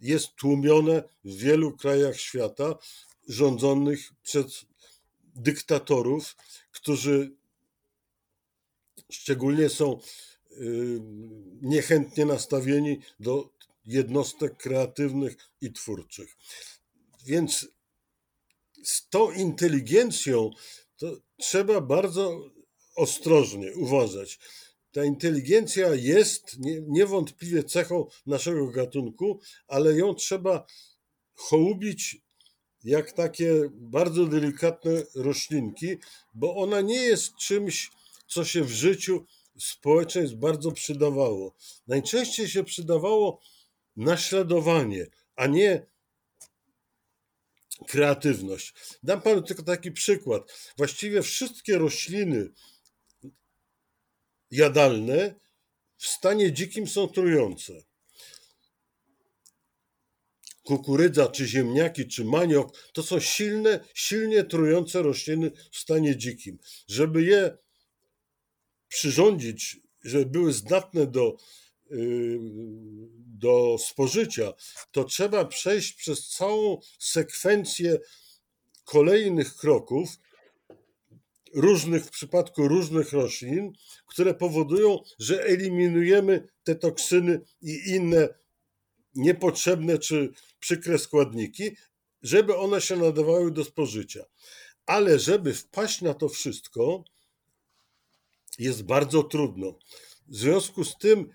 [0.00, 2.74] jest tłumione w wielu krajach świata
[3.28, 4.66] rządzonych przez
[5.34, 6.36] dyktatorów,
[6.70, 7.36] którzy
[9.10, 10.00] szczególnie są
[10.52, 11.00] y,
[11.62, 13.50] niechętnie nastawieni do
[13.84, 16.36] jednostek kreatywnych i twórczych.
[17.26, 17.68] Więc
[18.84, 20.50] z tą inteligencją
[20.96, 22.50] to trzeba bardzo
[22.96, 24.38] ostrożnie uważać.
[24.92, 30.66] Ta inteligencja jest nie- niewątpliwie cechą naszego gatunku, ale ją trzeba
[31.34, 32.20] hołubić
[32.84, 35.96] jak takie bardzo delikatne roślinki,
[36.34, 37.90] bo ona nie jest czymś,
[38.26, 39.26] co się w życiu
[39.58, 41.54] społeczeństw bardzo przydawało.
[41.86, 43.40] Najczęściej się przydawało
[43.96, 45.06] naśladowanie,
[45.36, 45.86] a nie
[47.88, 48.74] kreatywność.
[49.02, 50.72] Dam panu tylko taki przykład.
[50.76, 52.48] Właściwie wszystkie rośliny
[54.50, 55.34] jadalne
[55.96, 57.72] w stanie dzikim są trujące.
[60.62, 66.58] Kukurydza, czy ziemniaki, czy maniok to są silne, silnie trujące rośliny w stanie dzikim.
[66.88, 67.58] Żeby je
[68.88, 71.36] przyrządzić, żeby były zdatne do,
[71.90, 72.38] yy,
[73.16, 74.52] do spożycia,
[74.90, 77.98] to trzeba przejść przez całą sekwencję
[78.84, 80.08] kolejnych kroków,
[81.54, 83.72] różnych w przypadku różnych roślin,
[84.06, 88.28] które powodują, że eliminujemy te toksyny i inne
[89.14, 91.76] niepotrzebne czy przykre składniki,
[92.22, 94.24] żeby one się nadawały do spożycia.
[94.86, 97.04] Ale żeby wpaść na to wszystko,
[98.58, 99.78] jest bardzo trudno.
[100.28, 101.30] W związku z tym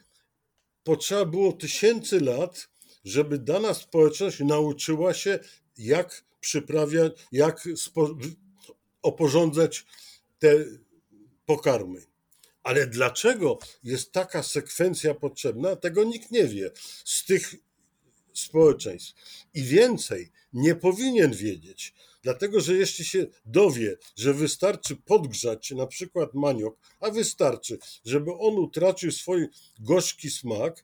[0.84, 2.70] potrzeba było tysięcy lat,
[3.04, 5.40] żeby dana społeczność nauczyła się,
[5.78, 7.70] jak przyprawiać, jak
[9.02, 9.86] oporządzać
[10.40, 10.66] te
[11.46, 12.06] pokarmy.
[12.64, 16.72] Ale dlaczego jest taka sekwencja potrzebna, tego nikt nie wie
[17.06, 17.56] z tych
[18.40, 19.14] społeczeństw.
[19.54, 26.34] I więcej nie powinien wiedzieć, dlatego że jeśli się dowie, że wystarczy podgrzać na przykład
[26.34, 29.48] maniok, a wystarczy, żeby on utracił swój
[29.80, 30.84] gorzki smak,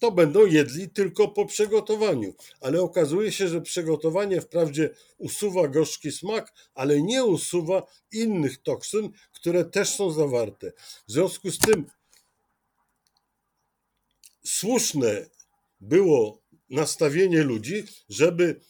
[0.00, 2.34] to będą jedli tylko po przygotowaniu.
[2.60, 9.64] Ale okazuje się, że przygotowanie wprawdzie usuwa gorzki smak, ale nie usuwa innych toksyn, które
[9.64, 10.72] też są zawarte.
[11.08, 11.86] W związku z tym
[14.44, 15.26] słuszne
[15.80, 18.60] było nastawienie ludzi, żeby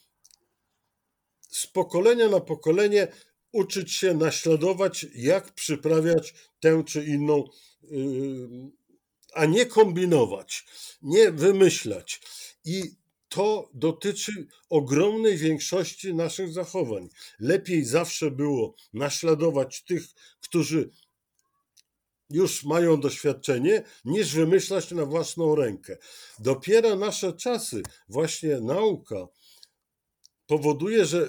[1.50, 3.08] z pokolenia na pokolenie
[3.52, 7.44] uczyć się naśladować, jak przyprawiać tę czy inną,
[7.82, 8.48] yy,
[9.34, 10.66] a nie kombinować,
[11.02, 12.20] nie wymyślać.
[12.64, 12.82] I
[13.28, 17.08] to dotyczy ogromnej większości naszych zachowań.
[17.40, 20.04] Lepiej zawsze było naśladować tych,
[20.40, 20.90] którzy
[22.30, 25.96] już mają doświadczenie, niż wymyślać na własną rękę.
[26.38, 29.26] Dopiero nasze czasy, właśnie nauka,
[30.46, 31.28] powoduje, że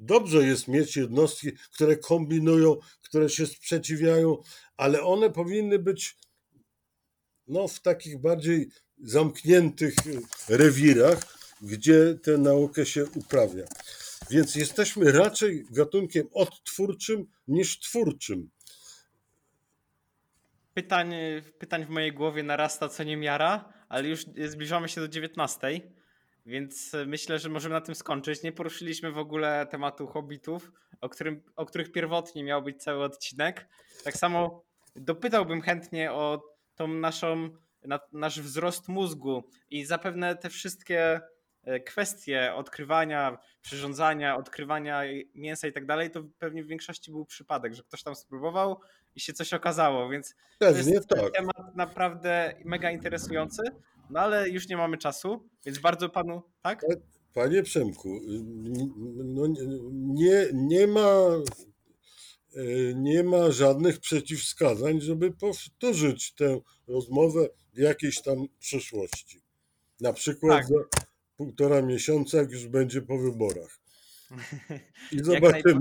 [0.00, 4.42] dobrze jest mieć jednostki, które kombinują, które się sprzeciwiają,
[4.76, 6.16] ale one powinny być
[7.46, 8.68] no, w takich bardziej
[8.98, 9.94] zamkniętych
[10.48, 13.64] rewirach, gdzie tę naukę się uprawia.
[14.30, 18.50] Więc jesteśmy raczej gatunkiem odtwórczym niż twórczym.
[20.74, 21.14] Pytań,
[21.58, 25.80] pytań w mojej głowie narasta co niemiara, ale już zbliżamy się do 19,
[26.46, 28.42] więc myślę, że możemy na tym skończyć.
[28.42, 33.68] Nie poruszyliśmy w ogóle tematu hobbitów, o, którym, o których pierwotnie miał być cały odcinek.
[34.04, 34.64] Tak samo
[34.96, 36.42] dopytałbym chętnie o
[36.74, 37.50] tą naszą,
[37.84, 41.20] na, nasz wzrost mózgu i zapewne te wszystkie
[41.86, 45.02] kwestie odkrywania, przyrządzania, odkrywania
[45.34, 48.80] mięsa i tak dalej, to pewnie w większości był przypadek, że ktoś tam spróbował
[49.16, 51.32] i się coś okazało, więc to jest tak.
[51.32, 53.62] temat naprawdę mega interesujący,
[54.10, 56.84] no ale już nie mamy czasu, więc bardzo panu, tak?
[57.34, 58.20] Panie Przemku,
[59.24, 59.46] no
[59.92, 61.26] nie, nie ma
[62.94, 69.42] nie ma żadnych przeciwwskazań, żeby powtórzyć tę rozmowę w jakiejś tam przyszłości.
[70.00, 70.66] Na przykład Tak.
[70.66, 70.74] za
[71.36, 73.78] półtora miesiąca, jak już będzie po wyborach.
[75.12, 75.80] I zobaczymy,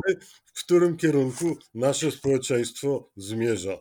[0.53, 3.77] w którym kierunku nasze społeczeństwo zmierza.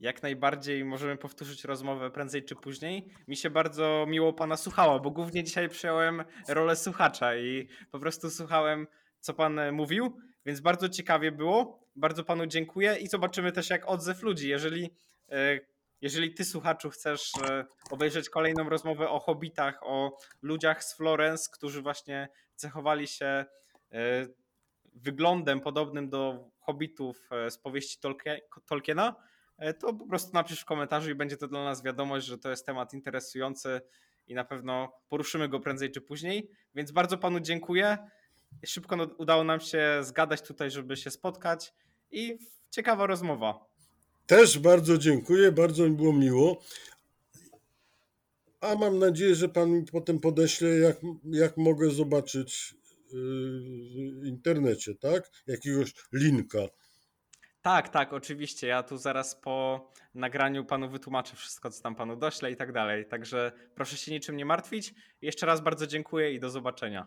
[0.00, 3.08] Jak najbardziej możemy powtórzyć rozmowę prędzej czy później.
[3.28, 8.30] Mi się bardzo miło pana słuchało, bo głównie dzisiaj przyjąłem rolę słuchacza i po prostu
[8.30, 8.86] słuchałem,
[9.20, 11.80] co pan e, mówił, więc bardzo ciekawie było.
[11.96, 14.48] Bardzo panu dziękuję i zobaczymy też, jak odzew ludzi.
[14.48, 14.90] Jeżeli,
[15.28, 15.60] e,
[16.00, 21.82] jeżeli ty, słuchaczu, chcesz e, obejrzeć kolejną rozmowę o hobbitach, o ludziach z Florence, którzy
[21.82, 23.44] właśnie cechowali się
[24.94, 29.16] wyglądem podobnym do hobbitów z powieści Tolkie- Tolkiena,
[29.60, 32.50] E, to po prostu napisz w komentarzu i będzie to dla nas wiadomość, że to
[32.50, 33.80] jest temat interesujący
[34.26, 36.50] i na pewno poruszymy go prędzej czy później.
[36.74, 37.98] Więc bardzo panu dziękuję.
[38.66, 41.72] Szybko udało nam się zgadać tutaj, żeby się spotkać
[42.10, 42.38] i
[42.70, 43.69] ciekawa rozmowa.
[44.30, 46.62] Też bardzo dziękuję, bardzo mi było miło.
[48.60, 52.74] A mam nadzieję, że pan mi potem podeśle, jak, jak mogę zobaczyć
[53.12, 53.18] yy,
[54.20, 55.30] w internecie, tak?
[55.46, 56.58] Jakiegoś linka.
[57.62, 58.66] Tak, tak, oczywiście.
[58.66, 63.06] Ja tu zaraz po nagraniu panu wytłumaczę wszystko, co tam panu doślę i tak dalej.
[63.06, 64.94] Także proszę się niczym nie martwić.
[65.22, 67.06] Jeszcze raz bardzo dziękuję i do zobaczenia.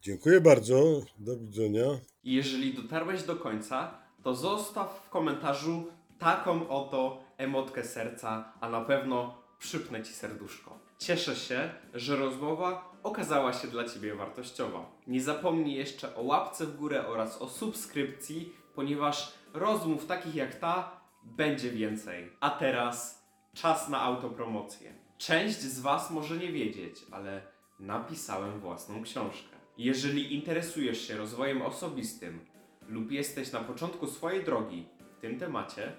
[0.00, 1.02] Dziękuję bardzo.
[1.18, 1.84] Do widzenia.
[2.24, 8.80] I jeżeli dotarłeś do końca, to zostaw w komentarzu taką oto emotkę serca, a na
[8.80, 10.78] pewno przypnę ci serduszko.
[10.98, 14.86] Cieszę się, że rozmowa okazała się dla Ciebie wartościowa.
[15.06, 21.00] Nie zapomnij jeszcze o łapce w górę oraz o subskrypcji, ponieważ rozmów takich jak ta
[21.22, 22.30] będzie więcej.
[22.40, 24.94] A teraz czas na autopromocję.
[25.18, 27.42] Część z Was może nie wiedzieć, ale
[27.80, 29.56] napisałem własną książkę.
[29.78, 32.40] Jeżeli interesujesz się rozwojem osobistym
[32.88, 35.92] lub jesteś na początku swojej drogi w tym temacie,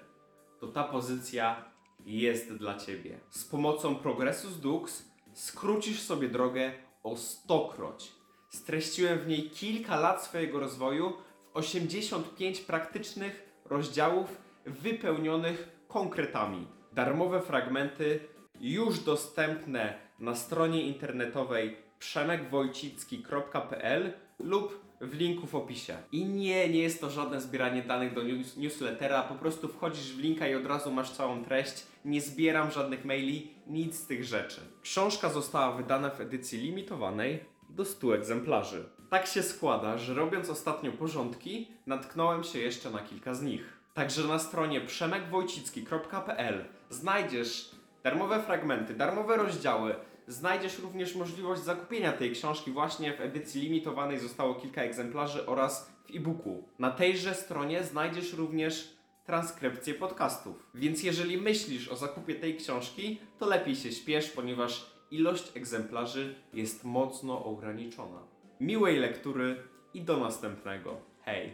[0.64, 1.64] to ta pozycja
[2.06, 3.18] jest dla Ciebie.
[3.30, 8.12] Z pomocą Progressus Dux skrócisz sobie drogę o stokroć.
[8.48, 11.12] Streściłem w niej kilka lat swojego rozwoju
[11.52, 14.36] w 85 praktycznych rozdziałów
[14.66, 16.66] wypełnionych konkretami.
[16.92, 18.20] Darmowe fragmenty
[18.60, 25.96] już dostępne na stronie internetowej przemekwojcicki.pl lub w linku w opisie.
[26.12, 30.18] I nie, nie jest to żadne zbieranie danych do news newslettera, po prostu wchodzisz w
[30.18, 31.86] linka i od razu masz całą treść.
[32.04, 34.60] Nie zbieram żadnych maili, nic z tych rzeczy.
[34.82, 38.84] Książka została wydana w edycji limitowanej do 100 egzemplarzy.
[39.10, 43.80] Tak się składa, że robiąc ostatnio porządki, natknąłem się jeszcze na kilka z nich.
[43.94, 47.70] Także na stronie przemekwojcicki.pl znajdziesz
[48.02, 49.94] darmowe fragmenty, darmowe rozdziały.
[50.26, 56.16] Znajdziesz również możliwość zakupienia tej książki właśnie w edycji limitowanej zostało kilka egzemplarzy oraz w
[56.16, 56.68] e-booku.
[56.78, 58.94] Na tejże stronie znajdziesz również
[59.24, 60.70] transkrypcję podcastów.
[60.74, 66.84] Więc jeżeli myślisz o zakupie tej książki, to lepiej się śpiesz, ponieważ ilość egzemplarzy jest
[66.84, 68.20] mocno ograniczona.
[68.60, 69.56] Miłej lektury
[69.94, 70.96] i do następnego.
[71.22, 71.52] Hej!